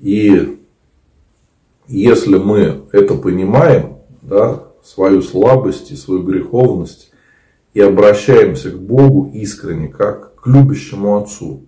И 0.00 0.58
если 1.86 2.36
мы 2.36 2.82
это 2.90 3.14
понимаем, 3.14 3.98
да, 4.22 4.64
свою 4.82 5.22
слабость 5.22 5.92
и 5.92 5.96
свою 5.96 6.24
греховность, 6.24 7.12
и 7.74 7.80
обращаемся 7.80 8.70
к 8.70 8.78
Богу 8.78 9.30
искренне, 9.32 9.88
как 9.88 10.34
к 10.40 10.46
любящему 10.48 11.16
Отцу, 11.16 11.66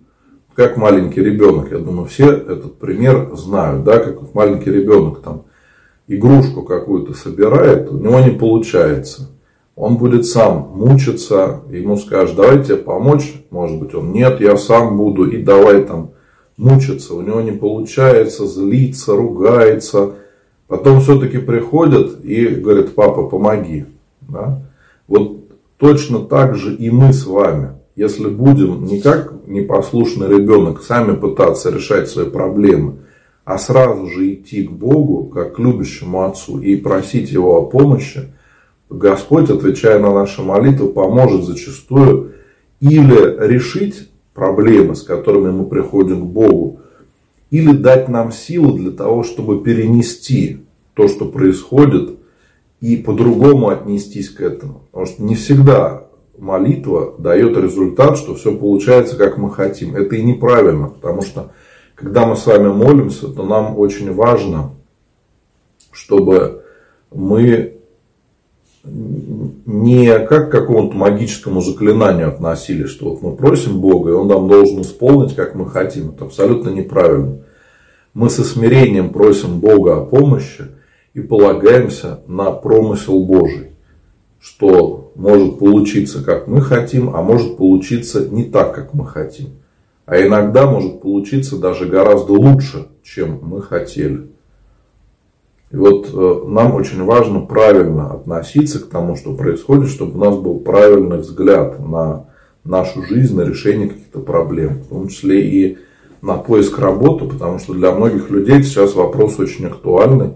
как 0.57 0.75
маленький 0.75 1.21
ребенок. 1.21 1.71
Я 1.71 1.77
думаю, 1.77 2.07
все 2.07 2.31
этот 2.31 2.79
пример 2.79 3.29
знают, 3.35 3.83
да, 3.83 3.99
как 3.99 4.33
маленький 4.33 4.71
ребенок 4.71 5.21
там 5.21 5.43
игрушку 6.07 6.63
какую-то 6.63 7.13
собирает, 7.13 7.91
у 7.91 7.97
него 7.97 8.19
не 8.19 8.31
получается. 8.31 9.29
Он 9.75 9.97
будет 9.97 10.25
сам 10.25 10.71
мучиться, 10.73 11.61
ему 11.69 11.95
скажешь, 11.95 12.35
давай 12.35 12.63
тебе 12.63 12.77
помочь, 12.77 13.35
может 13.51 13.77
быть, 13.79 13.93
он 13.93 14.11
нет, 14.11 14.41
я 14.41 14.57
сам 14.57 14.97
буду, 14.97 15.29
и 15.29 15.37
давай 15.37 15.83
там 15.83 16.13
мучиться, 16.57 17.13
у 17.13 17.21
него 17.21 17.39
не 17.41 17.51
получается, 17.51 18.47
злится, 18.47 19.15
ругается. 19.15 20.15
Потом 20.67 21.01
все-таки 21.01 21.37
приходят 21.37 22.25
и 22.25 22.47
говорят, 22.47 22.95
папа, 22.95 23.27
помоги. 23.27 23.85
Да? 24.21 24.63
Вот 25.07 25.37
точно 25.77 26.25
так 26.25 26.55
же 26.55 26.73
и 26.73 26.89
мы 26.89 27.13
с 27.13 27.27
вами 27.27 27.76
если 27.97 28.27
будем 28.27 28.85
не 28.85 29.01
как 29.01 29.33
непослушный 29.47 30.29
ребенок 30.29 30.83
сами 30.83 31.15
пытаться 31.15 31.71
решать 31.71 32.07
свои 32.07 32.29
проблемы, 32.29 32.99
а 33.43 33.57
сразу 33.57 34.05
же 34.05 34.35
идти 34.35 34.63
к 34.63 34.71
Богу, 34.71 35.25
как 35.25 35.55
к 35.55 35.59
любящему 35.59 36.23
Отцу, 36.23 36.59
и 36.59 36.75
просить 36.75 37.31
Его 37.31 37.57
о 37.57 37.65
помощи, 37.65 38.31
Господь, 38.91 39.49
отвечая 39.49 39.97
на 39.99 40.13
наши 40.13 40.43
молитвы, 40.43 40.89
поможет 40.89 41.43
зачастую 41.43 42.33
или 42.81 43.47
решить 43.47 44.09
проблемы, 44.35 44.95
с 44.95 45.01
которыми 45.01 45.49
мы 45.49 45.65
приходим 45.65 46.21
к 46.21 46.29
Богу, 46.29 46.81
или 47.49 47.71
дать 47.71 48.09
нам 48.09 48.31
силу 48.31 48.77
для 48.77 48.91
того, 48.91 49.23
чтобы 49.23 49.63
перенести 49.63 50.59
то, 50.93 51.07
что 51.07 51.25
происходит, 51.25 52.11
и 52.79 52.95
по-другому 52.95 53.69
отнестись 53.69 54.29
к 54.29 54.39
этому. 54.39 54.83
Потому 54.91 55.07
что 55.07 55.23
не 55.23 55.33
всегда 55.33 56.06
молитва 56.37 57.15
дает 57.17 57.57
результат, 57.57 58.17
что 58.17 58.35
все 58.35 58.55
получается, 58.55 59.17
как 59.17 59.37
мы 59.37 59.51
хотим. 59.51 59.95
Это 59.95 60.15
и 60.15 60.23
неправильно, 60.23 60.89
потому 60.89 61.21
что 61.21 61.51
когда 61.95 62.25
мы 62.25 62.35
с 62.35 62.45
вами 62.45 62.67
молимся, 62.67 63.27
то 63.27 63.43
нам 63.43 63.77
очень 63.77 64.13
важно, 64.13 64.75
чтобы 65.91 66.63
мы 67.11 67.73
не 69.65 70.19
как 70.19 70.49
к 70.49 70.51
какому-то 70.51 70.95
магическому 70.95 71.61
заклинанию 71.61 72.29
относились, 72.29 72.89
что 72.89 73.09
вот 73.09 73.21
мы 73.21 73.35
просим 73.35 73.79
Бога, 73.79 74.11
и 74.11 74.13
Он 74.13 74.27
нам 74.27 74.47
должен 74.47 74.81
исполнить, 74.81 75.35
как 75.35 75.55
мы 75.55 75.69
хотим. 75.69 76.11
Это 76.11 76.25
абсолютно 76.25 76.69
неправильно. 76.69 77.39
Мы 78.13 78.29
со 78.29 78.43
смирением 78.43 79.09
просим 79.09 79.59
Бога 79.59 79.97
о 79.97 80.05
помощи 80.05 80.65
и 81.13 81.19
полагаемся 81.19 82.21
на 82.27 82.51
промысел 82.51 83.23
Божий, 83.25 83.71
что 84.39 85.11
может 85.15 85.59
получиться, 85.59 86.23
как 86.23 86.47
мы 86.47 86.61
хотим, 86.61 87.15
а 87.15 87.21
может 87.21 87.57
получиться 87.57 88.27
не 88.29 88.43
так, 88.43 88.73
как 88.75 88.93
мы 88.93 89.05
хотим. 89.05 89.49
А 90.05 90.21
иногда 90.21 90.69
может 90.69 91.01
получиться 91.01 91.57
даже 91.57 91.85
гораздо 91.85 92.33
лучше, 92.33 92.87
чем 93.03 93.39
мы 93.41 93.61
хотели. 93.61 94.27
И 95.69 95.75
вот 95.75 96.09
э, 96.13 96.43
нам 96.47 96.75
очень 96.75 97.03
важно 97.03 97.41
правильно 97.41 98.13
относиться 98.13 98.79
к 98.79 98.89
тому, 98.89 99.17
что 99.17 99.33
происходит, 99.33 99.89
чтобы 99.89 100.17
у 100.17 100.23
нас 100.23 100.37
был 100.37 100.59
правильный 100.59 101.17
взгляд 101.17 101.85
на 101.85 102.27
нашу 102.63 103.03
жизнь, 103.03 103.35
на 103.35 103.41
решение 103.41 103.89
каких-то 103.89 104.19
проблем, 104.19 104.79
в 104.83 104.87
том 104.87 105.09
числе 105.09 105.41
и 105.41 105.77
на 106.21 106.35
поиск 106.35 106.79
работы, 106.79 107.25
потому 107.25 107.59
что 107.59 107.73
для 107.73 107.91
многих 107.91 108.29
людей 108.29 108.63
сейчас 108.63 108.95
вопрос 108.95 109.39
очень 109.39 109.65
актуальный 109.65 110.31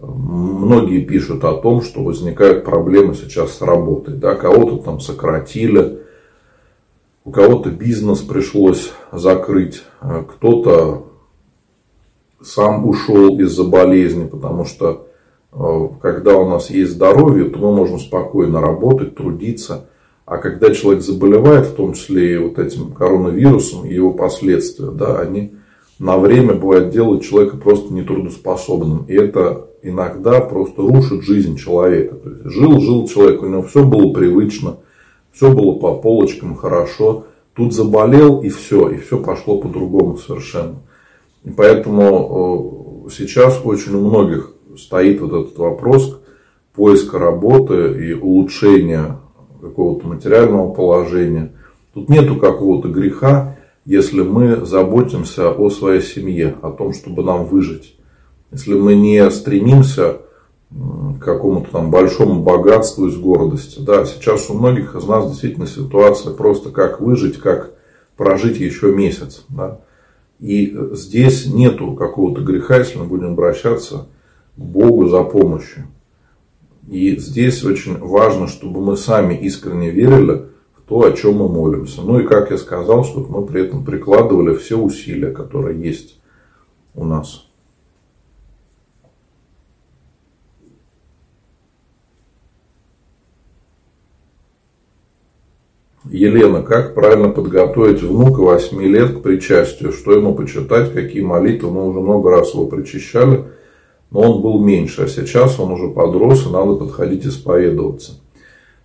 многие 0.00 1.00
пишут 1.00 1.44
о 1.44 1.54
том, 1.54 1.82
что 1.82 2.02
возникают 2.02 2.64
проблемы 2.64 3.14
сейчас 3.14 3.52
с 3.52 3.60
работой. 3.60 4.14
Да, 4.14 4.34
кого-то 4.34 4.78
там 4.78 5.00
сократили, 5.00 6.00
у 7.24 7.30
кого-то 7.30 7.70
бизнес 7.70 8.20
пришлось 8.20 8.92
закрыть, 9.12 9.82
а 10.00 10.22
кто-то 10.22 11.06
сам 12.42 12.88
ушел 12.88 13.38
из-за 13.38 13.64
болезни, 13.64 14.26
потому 14.26 14.64
что 14.64 15.08
э, 15.52 15.88
когда 16.00 16.38
у 16.38 16.48
нас 16.48 16.70
есть 16.70 16.92
здоровье, 16.92 17.50
то 17.50 17.58
мы 17.58 17.74
можем 17.74 17.98
спокойно 17.98 18.60
работать, 18.60 19.16
трудиться. 19.16 19.90
А 20.24 20.38
когда 20.38 20.72
человек 20.72 21.02
заболевает, 21.02 21.66
в 21.66 21.74
том 21.74 21.92
числе 21.92 22.34
и 22.34 22.38
вот 22.38 22.58
этим 22.58 22.92
коронавирусом 22.92 23.84
его 23.84 24.12
последствия, 24.12 24.90
да, 24.90 25.20
они 25.20 25.54
на 26.00 26.16
время 26.16 26.54
бывает 26.54 26.90
делают 26.90 27.22
человека 27.22 27.58
просто 27.58 27.92
нетрудоспособным. 27.92 29.04
И 29.06 29.14
это 29.14 29.66
иногда 29.82 30.40
просто 30.40 30.80
рушит 30.80 31.22
жизнь 31.22 31.56
человека. 31.56 32.16
То 32.16 32.30
есть 32.30 32.44
жил, 32.46 32.80
жил 32.80 33.06
человек, 33.06 33.42
у 33.42 33.46
него 33.46 33.62
все 33.62 33.84
было 33.84 34.10
привычно, 34.10 34.78
все 35.30 35.52
было 35.52 35.78
по 35.78 35.94
полочкам 35.94 36.56
хорошо. 36.56 37.26
Тут 37.54 37.74
заболел 37.74 38.40
и 38.40 38.48
все, 38.48 38.88
и 38.88 38.96
все 38.96 39.22
пошло 39.22 39.58
по-другому 39.58 40.16
совершенно. 40.16 40.76
И 41.44 41.50
поэтому 41.50 43.06
сейчас 43.12 43.60
очень 43.62 43.94
у 43.94 44.00
многих 44.00 44.54
стоит 44.78 45.20
вот 45.20 45.48
этот 45.48 45.58
вопрос 45.58 46.18
поиска 46.74 47.18
работы 47.18 48.06
и 48.06 48.14
улучшения 48.14 49.18
какого-то 49.60 50.08
материального 50.08 50.72
положения. 50.72 51.52
Тут 51.92 52.08
нету 52.08 52.36
какого-то 52.36 52.88
греха, 52.88 53.58
если 53.84 54.22
мы 54.22 54.64
заботимся 54.64 55.50
о 55.50 55.70
своей 55.70 56.02
семье, 56.02 56.56
о 56.62 56.70
том, 56.70 56.92
чтобы 56.92 57.22
нам 57.22 57.44
выжить. 57.44 57.96
Если 58.50 58.74
мы 58.74 58.94
не 58.94 59.30
стремимся 59.30 60.18
к 60.70 61.18
какому-то 61.18 61.70
там 61.70 61.90
большому 61.90 62.42
богатству 62.42 63.06
из 63.06 63.16
гордости. 63.16 63.80
Да, 63.80 64.04
сейчас 64.04 64.50
у 64.50 64.54
многих 64.54 64.94
из 64.94 65.04
нас 65.04 65.28
действительно 65.28 65.66
ситуация 65.66 66.32
просто 66.32 66.70
как 66.70 67.00
выжить, 67.00 67.38
как 67.38 67.72
прожить 68.16 68.58
еще 68.58 68.92
месяц. 68.92 69.44
Да. 69.48 69.80
И 70.38 70.76
здесь 70.92 71.46
нету 71.46 71.94
какого-то 71.94 72.42
греха, 72.42 72.78
если 72.78 72.98
мы 72.98 73.04
будем 73.04 73.32
обращаться 73.32 74.06
к 74.56 74.60
Богу 74.60 75.08
за 75.08 75.22
помощью. 75.22 75.88
И 76.88 77.16
здесь 77.16 77.64
очень 77.64 77.98
важно, 77.98 78.46
чтобы 78.46 78.80
мы 78.80 78.96
сами 78.96 79.34
искренне 79.34 79.90
верили 79.90 80.49
то, 80.90 81.02
о 81.04 81.12
чем 81.12 81.36
мы 81.36 81.48
молимся. 81.48 82.02
Ну 82.02 82.18
и, 82.18 82.26
как 82.26 82.50
я 82.50 82.58
сказал, 82.58 83.04
чтобы 83.04 83.28
мы 83.28 83.46
при 83.46 83.62
этом 83.62 83.84
прикладывали 83.84 84.56
все 84.56 84.76
усилия, 84.76 85.30
которые 85.30 85.80
есть 85.80 86.20
у 86.96 87.04
нас. 87.04 87.46
Елена, 96.10 96.62
как 96.62 96.96
правильно 96.96 97.28
подготовить 97.28 98.02
внука 98.02 98.40
8 98.40 98.82
лет 98.82 99.18
к 99.18 99.22
причастию? 99.22 99.92
Что 99.92 100.10
ему 100.10 100.34
почитать? 100.34 100.92
Какие 100.92 101.22
молитвы? 101.22 101.70
Мы 101.70 101.88
уже 101.88 102.00
много 102.00 102.32
раз 102.32 102.52
его 102.52 102.66
причащали, 102.66 103.44
но 104.10 104.22
он 104.22 104.42
был 104.42 104.58
меньше. 104.58 105.02
А 105.02 105.06
сейчас 105.06 105.60
он 105.60 105.70
уже 105.70 105.88
подрос, 105.88 106.48
и 106.48 106.50
надо 106.50 106.74
подходить 106.74 107.24
исповедоваться. 107.24 108.14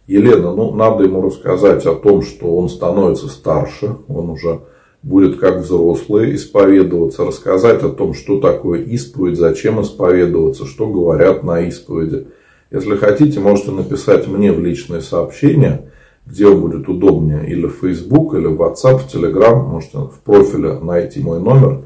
Елена, 0.07 0.53
ну, 0.53 0.73
надо 0.73 1.03
ему 1.03 1.21
рассказать 1.21 1.85
о 1.85 1.95
том, 1.95 2.21
что 2.21 2.55
он 2.55 2.69
становится 2.69 3.27
старше, 3.27 3.95
он 4.07 4.29
уже 4.29 4.61
будет 5.01 5.39
как 5.39 5.59
взрослый 5.59 6.35
исповедоваться, 6.35 7.25
рассказать 7.25 7.83
о 7.83 7.89
том, 7.89 8.13
что 8.13 8.39
такое 8.39 8.81
исповедь, 8.81 9.37
зачем 9.37 9.81
исповедоваться, 9.81 10.65
что 10.65 10.87
говорят 10.87 11.43
на 11.43 11.61
исповеди. 11.61 12.27
Если 12.71 12.95
хотите, 12.95 13.39
можете 13.39 13.71
написать 13.71 14.27
мне 14.27 14.51
в 14.51 14.59
личные 14.59 15.01
сообщения– 15.01 15.91
где 16.25 16.49
будет 16.53 16.89
удобнее, 16.89 17.47
или 17.47 17.67
в 17.67 17.75
Facebook, 17.75 18.33
или 18.33 18.47
в 18.47 18.61
WhatsApp, 18.61 18.99
в 18.99 19.13
Telegram, 19.13 19.55
можете 19.55 19.97
в 19.99 20.19
профиле 20.23 20.79
найти 20.79 21.21
мой 21.21 21.39
номер. 21.39 21.83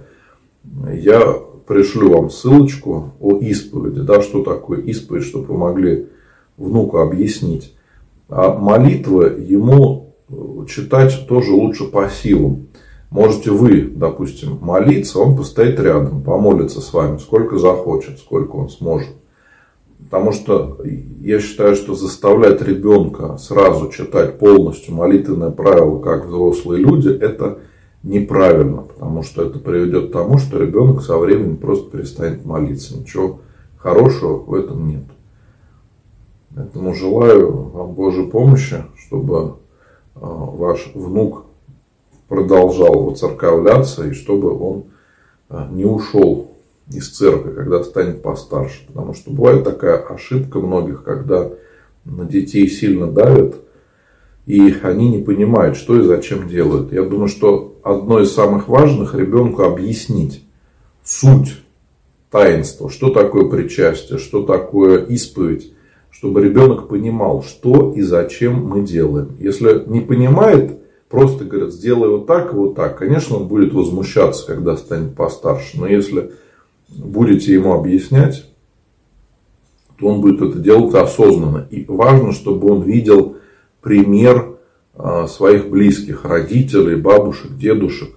Я 0.94 1.36
пришлю 1.68 2.12
вам 2.12 2.30
ссылочку 2.30 3.14
о 3.20 3.38
исповеди, 3.40 4.02
да, 4.02 4.22
что 4.22 4.44
такое 4.44 4.80
исповедь, 4.82 5.26
чтобы 5.26 5.48
вы 5.48 5.58
могли 5.58 6.08
внуку 6.58 7.00
объяснить. 7.00 7.76
А 8.30 8.56
молитвы 8.58 9.44
ему 9.48 10.16
читать 10.68 11.26
тоже 11.28 11.52
лучше 11.52 11.86
по 11.86 12.08
силам. 12.10 12.68
Можете 13.10 13.50
вы, 13.50 13.82
допустим, 13.82 14.60
молиться, 14.62 15.20
он 15.20 15.36
постоит 15.36 15.80
рядом, 15.80 16.22
помолиться 16.22 16.80
с 16.80 16.94
вами, 16.94 17.18
сколько 17.18 17.58
захочет, 17.58 18.20
сколько 18.20 18.56
он 18.56 18.70
сможет. 18.70 19.10
Потому 19.98 20.32
что 20.32 20.78
я 21.20 21.40
считаю, 21.40 21.76
что 21.76 21.96
заставлять 21.96 22.62
ребенка 22.62 23.38
сразу 23.38 23.90
читать 23.90 24.38
полностью 24.38 24.94
молитвенное 24.94 25.50
правило, 25.50 26.00
как 26.00 26.28
взрослые 26.28 26.84
люди, 26.84 27.10
это 27.10 27.60
неправильно. 28.04 28.84
Потому 28.84 29.24
что 29.24 29.44
это 29.44 29.58
приведет 29.58 30.10
к 30.10 30.14
тому, 30.14 30.38
что 30.38 30.60
ребенок 30.60 31.02
со 31.02 31.18
временем 31.18 31.58
просто 31.58 31.90
перестанет 31.90 32.46
молиться. 32.46 32.98
Ничего 32.98 33.42
хорошего 33.78 34.38
в 34.38 34.54
этом 34.54 34.88
нет. 34.88 35.04
Поэтому 36.56 36.94
желаю 36.94 37.52
вам 37.52 37.94
Божьей 37.94 38.30
помощи, 38.30 38.84
чтобы 38.98 39.58
а, 40.16 40.20
ваш 40.20 40.92
внук 40.94 41.46
продолжал 42.28 43.04
воцерковляться 43.04 44.08
и 44.08 44.14
чтобы 44.14 44.58
он 44.58 44.86
а, 45.50 45.68
не 45.72 45.86
ушел 45.86 46.52
из 46.92 47.10
церкви, 47.10 47.52
когда 47.52 47.84
станет 47.84 48.22
постарше. 48.22 48.86
Потому 48.88 49.14
что 49.14 49.32
бывает 49.32 49.64
такая 49.64 49.98
ошибка 49.98 50.60
многих, 50.60 51.04
когда 51.04 51.52
на 52.06 52.26
детей 52.26 52.68
сильно 52.68 53.08
давят, 53.08 53.56
и 54.46 54.76
они 54.82 55.10
не 55.10 55.24
понимают, 55.24 55.78
что 55.78 56.00
и 56.00 56.04
зачем 56.04 56.48
делают. 56.48 56.92
Я 56.92 57.04
думаю, 57.04 57.28
что 57.28 57.80
одно 57.84 58.20
из 58.20 58.34
самых 58.34 58.68
важных 58.68 59.14
ребенку 59.14 59.64
объяснить 59.64 60.44
суть 61.04 61.62
таинства, 62.32 62.90
что 62.90 63.12
такое 63.12 63.48
причастие, 63.50 64.18
что 64.18 64.44
такое 64.44 65.06
исповедь, 65.06 65.74
чтобы 66.12 66.44
ребенок 66.44 66.88
понимал, 66.88 67.44
что 67.44 67.94
и 67.94 68.02
зачем 68.02 68.66
мы 68.66 68.82
делаем. 68.82 69.38
Если 69.40 69.84
не 69.88 70.02
понимает, 70.02 70.80
просто 71.08 71.46
говорят, 71.46 71.72
сделай 71.72 72.10
вот 72.10 72.28
так 72.28 72.54
и 72.54 72.56
вот 72.56 72.76
так, 72.76 72.98
конечно, 72.98 73.38
он 73.38 73.48
будет 73.48 73.74
возмущаться, 73.74 74.46
когда 74.46 74.76
станет 74.78 75.16
постарше. 75.16 75.80
Но 75.80 75.88
если 75.88 76.32
будете 76.90 77.54
ему 77.54 77.74
объяснять, 77.74 78.46
то 80.00 80.08
он 80.08 80.22
будет 80.22 80.42
это 80.42 80.60
делать 80.60 80.94
осознанно. 80.94 81.68
И 81.70 81.86
важно, 81.86 82.32
чтобы 82.32 82.72
он 82.72 82.84
видел 82.84 83.38
пример 83.82 84.58
а, 84.96 85.28
своих 85.28 85.70
близких, 85.70 86.26
родителей, 86.26 86.96
бабушек, 86.96 87.56
дедушек, 87.56 88.10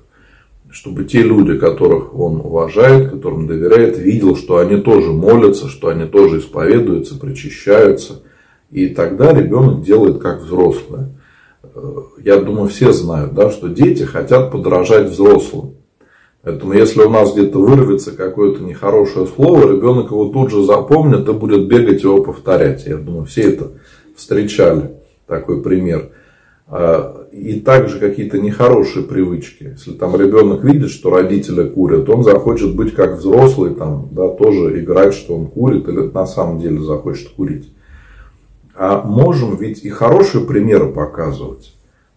чтобы 0.73 1.05
те 1.05 1.23
люди, 1.23 1.59
которых 1.59 2.19
он 2.19 2.41
уважает, 2.41 3.11
которым 3.11 3.47
доверяет, 3.47 3.99
видел, 3.99 4.37
что 4.37 4.57
они 4.57 4.79
тоже 4.79 5.13
молятся, 5.13 5.69
что 5.69 5.89
они 5.89 6.07
тоже 6.07 6.39
исповедуются, 6.39 7.19
причащаются. 7.19 8.23
И 8.71 8.89
тогда 8.89 9.35
ребенок 9.35 9.83
делает 9.83 10.19
как 10.19 10.41
взрослые. 10.41 11.11
Э, 11.63 11.79
я 12.25 12.39
думаю, 12.39 12.69
все 12.69 12.93
знают, 12.93 13.35
да, 13.35 13.51
что 13.51 13.69
дети 13.69 14.05
хотят 14.05 14.51
подражать 14.51 15.11
взрослым. 15.11 15.75
Поэтому, 16.43 16.73
если 16.73 17.03
у 17.03 17.11
нас 17.11 17.35
где-то 17.35 17.59
вырвется 17.59 18.13
какое-то 18.13 18.63
нехорошее 18.63 19.27
слово, 19.27 19.75
ребенок 19.75 20.11
его 20.11 20.29
тут 20.29 20.51
же 20.51 20.65
запомнит 20.65 21.29
и 21.29 21.33
будет 21.33 21.69
бегать 21.69 22.03
его 22.03 22.23
повторять. 22.23 22.87
Я 22.87 22.97
думаю, 22.97 23.27
все 23.27 23.43
это 23.43 23.73
встречали, 24.17 24.93
такой 25.27 25.63
пример. 25.63 26.13
А, 26.75 27.29
и 27.31 27.61
также 27.61 27.99
какие-то 27.99 28.39
нехорошие 28.39 29.05
привычки. 29.05 29.75
Если 29.77 29.93
там 29.93 30.17
ребенок 30.17 30.65
видит, 30.65 30.91
что 30.91 31.11
родители 31.11 31.69
курят, 31.69 32.09
он 32.09 32.25
захочет 32.25 32.75
быть 32.75 32.95
как 32.95 33.19
взрослый, 33.19 33.75
там, 33.75 34.09
да, 34.11 34.29
тоже 34.29 34.81
играть, 34.81 35.15
что 35.15 35.37
он 35.37 35.47
курит, 35.47 35.87
или 35.87 36.01
на 36.01 36.27
самом 36.27 36.59
деле 36.59 36.81
захочет 36.81 37.29
курить. 37.29 37.73
А 38.75 39.03
можем 39.03 39.57
ведь 39.57 39.85
и 39.85 39.91
хорошие 39.91 40.47
примеры 40.47 40.87
показывать 40.87 41.75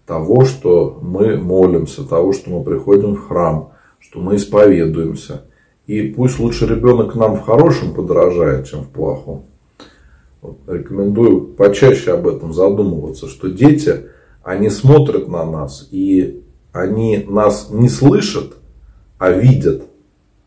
того, 0.08 0.46
что 0.46 0.98
мы 1.02 1.36
молимся, 1.38 2.08
того, 2.08 2.32
что 2.32 2.50
мы 2.50 2.63
приходим 2.63 3.15
в 3.15 3.28
храм– 3.28 3.72
что 4.15 4.20
мы 4.20 4.36
исповедуемся. 4.36 5.46
И 5.88 6.04
пусть 6.10 6.39
лучше 6.39 6.68
ребенок 6.68 7.15
нам 7.15 7.36
в 7.36 7.41
хорошем 7.41 7.94
подражает, 7.94 8.68
чем 8.68 8.84
в 8.84 8.89
плохом. 8.89 9.46
Вот, 10.41 10.58
рекомендую 10.68 11.41
почаще 11.41 12.13
об 12.13 12.28
этом 12.28 12.54
задумываться, 12.54 13.28
что 13.28 13.50
дети, 13.50 14.06
они 14.46 14.70
смотрят 14.70 15.28
на 15.28 15.43
нас, 15.43 15.88
и 15.89 16.43
они 16.72 17.26
нас 17.28 17.70
не 17.72 17.89
слышат, 17.89 18.54
а 19.18 19.32
видят. 19.32 19.88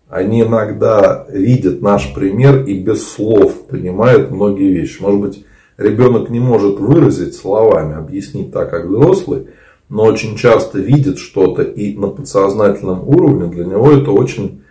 Они 0.09 0.43
иногда 0.43 1.27
видят 1.29 1.83
наш 1.83 2.15
пример 2.15 2.65
и 2.65 2.79
без 2.79 3.11
слов 3.11 3.67
понимают 3.67 4.31
многие 4.31 4.73
вещи. 4.73 5.03
Может 5.03 5.21
быть, 5.21 5.45
ребенок 5.77 6.31
не 6.31 6.39
может 6.39 6.79
выразить 6.79 7.35
словами, 7.35 7.97
объяснить 7.97 8.53
так, 8.53 8.71
как 8.71 8.87
взрослый, 8.87 9.49
но 9.89 10.05
очень 10.05 10.37
часто 10.37 10.79
видит 10.79 11.19
что-то 11.19 11.63
и 11.63 11.97
на 11.99 12.07
подсознательном 12.07 13.07
уровне 13.07 13.51
для 13.51 13.65
него 13.65 13.91
это 13.91 14.13
очень 14.13 14.63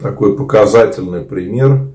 такой 0.00 0.34
показательный 0.34 1.20
пример, 1.20 1.88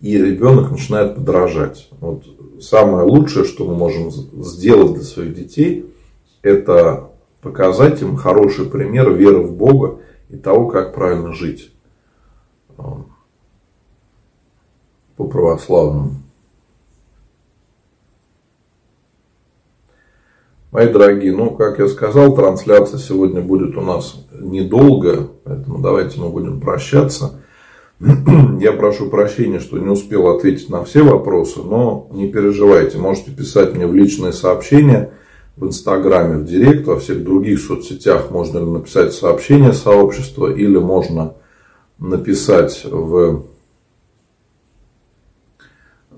и 0.00 0.16
ребенок 0.16 0.70
начинает 0.70 1.14
подражать. 1.14 1.88
Вот 2.00 2.24
самое 2.62 3.04
лучшее, 3.04 3.44
что 3.44 3.66
мы 3.66 3.74
можем 3.74 4.10
сделать 4.10 4.94
для 4.94 5.02
своих 5.02 5.34
детей, 5.34 5.92
это 6.42 7.10
показать 7.42 8.00
им 8.02 8.16
хороший 8.16 8.66
пример 8.66 9.12
веры 9.12 9.42
в 9.42 9.54
Бога 9.54 10.00
и 10.28 10.36
того, 10.36 10.68
как 10.68 10.94
правильно 10.94 11.32
жить 11.32 11.72
по 15.16 15.26
православному. 15.26 16.12
Мои 20.70 20.90
дорогие, 20.90 21.36
ну, 21.36 21.50
как 21.56 21.78
я 21.80 21.88
сказал, 21.88 22.34
трансляция 22.34 22.98
сегодня 22.98 23.42
будет 23.42 23.76
у 23.76 23.80
нас 23.80 24.24
недолго, 24.32 25.28
поэтому 25.42 25.80
давайте 25.80 26.20
мы 26.20 26.30
будем 26.30 26.60
прощаться. 26.60 27.40
Я 28.60 28.72
прошу 28.72 29.10
прощения, 29.10 29.60
что 29.60 29.78
не 29.78 29.88
успел 29.88 30.28
ответить 30.28 30.70
на 30.70 30.84
все 30.84 31.02
вопросы, 31.02 31.60
но 31.62 32.08
не 32.12 32.28
переживайте, 32.28 32.96
можете 32.96 33.30
писать 33.30 33.74
мне 33.74 33.86
в 33.86 33.94
личные 33.94 34.32
сообщения 34.32 35.12
в 35.56 35.66
Инстаграме, 35.66 36.38
в 36.38 36.46
Директ, 36.46 36.86
во 36.86 36.98
всех 36.98 37.22
других 37.22 37.60
соцсетях 37.60 38.30
можно 38.30 38.60
написать 38.60 39.12
сообщение 39.12 39.74
сообщества 39.74 40.50
или 40.50 40.78
можно 40.78 41.34
написать 41.98 42.86
в 42.90 43.44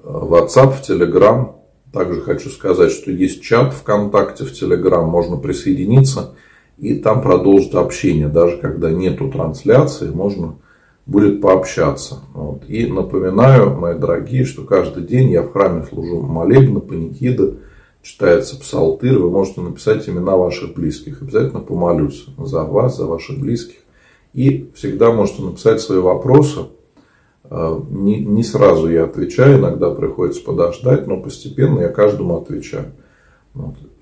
WhatsApp, 0.05 0.75
в 0.75 0.89
Telegram. 0.89 1.55
Также 1.93 2.21
хочу 2.21 2.49
сказать, 2.51 2.93
что 2.93 3.11
есть 3.11 3.43
чат 3.43 3.75
ВКонтакте, 3.75 4.45
в 4.45 4.53
Telegram, 4.53 5.05
можно 5.05 5.37
присоединиться 5.37 6.37
и 6.79 6.95
там 6.95 7.23
продолжить 7.23 7.75
общение. 7.75 8.29
Даже 8.29 8.59
когда 8.59 8.91
нету 8.91 9.29
трансляции, 9.29 10.11
можно 10.11 10.59
будет 11.07 11.41
пообщаться. 11.41 12.21
Вот. 12.35 12.63
И 12.69 12.87
напоминаю, 12.87 13.75
мои 13.77 13.99
дорогие, 13.99 14.45
что 14.45 14.63
каждый 14.63 15.05
день 15.05 15.31
я 15.31 15.43
в 15.43 15.53
храме 15.53 15.85
служу 15.85 16.21
молебны, 16.23 16.81
паникиды, 16.81 17.55
читается 18.03 18.59
псалтырь, 18.59 19.17
вы 19.17 19.31
можете 19.31 19.61
написать 19.61 20.09
имена 20.09 20.37
ваших 20.37 20.75
близких. 20.75 21.23
Обязательно 21.23 21.61
помолюсь 21.61 22.27
за 22.39 22.65
вас, 22.65 22.97
за 22.97 23.07
ваших 23.07 23.39
близких. 23.39 23.77
И 24.33 24.71
всегда 24.75 25.13
можете 25.13 25.43
написать 25.43 25.81
свои 25.81 25.99
вопросы. 25.99 26.61
А, 27.45 27.83
не, 27.91 28.43
сразу 28.43 28.89
я 28.89 29.05
отвечаю, 29.05 29.59
иногда 29.59 29.91
приходится 29.91 30.43
подождать, 30.43 31.07
но 31.07 31.21
постепенно 31.21 31.81
я 31.81 31.89
каждому 31.89 32.39
отвечаю. 32.39 32.93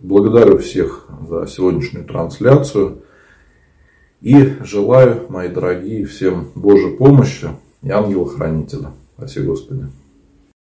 Благодарю 0.01 0.59
всех 0.59 1.07
за 1.29 1.47
сегодняшнюю 1.47 2.07
трансляцию. 2.07 3.03
И 4.21 4.57
желаю, 4.65 5.27
мои 5.29 5.49
дорогие, 5.49 6.05
всем 6.05 6.49
Божьей 6.55 6.97
помощи 6.97 7.49
и 7.83 7.91
ангела-хранителя. 7.91 8.93
Спасибо, 9.17 9.47
Господи. 9.47 9.87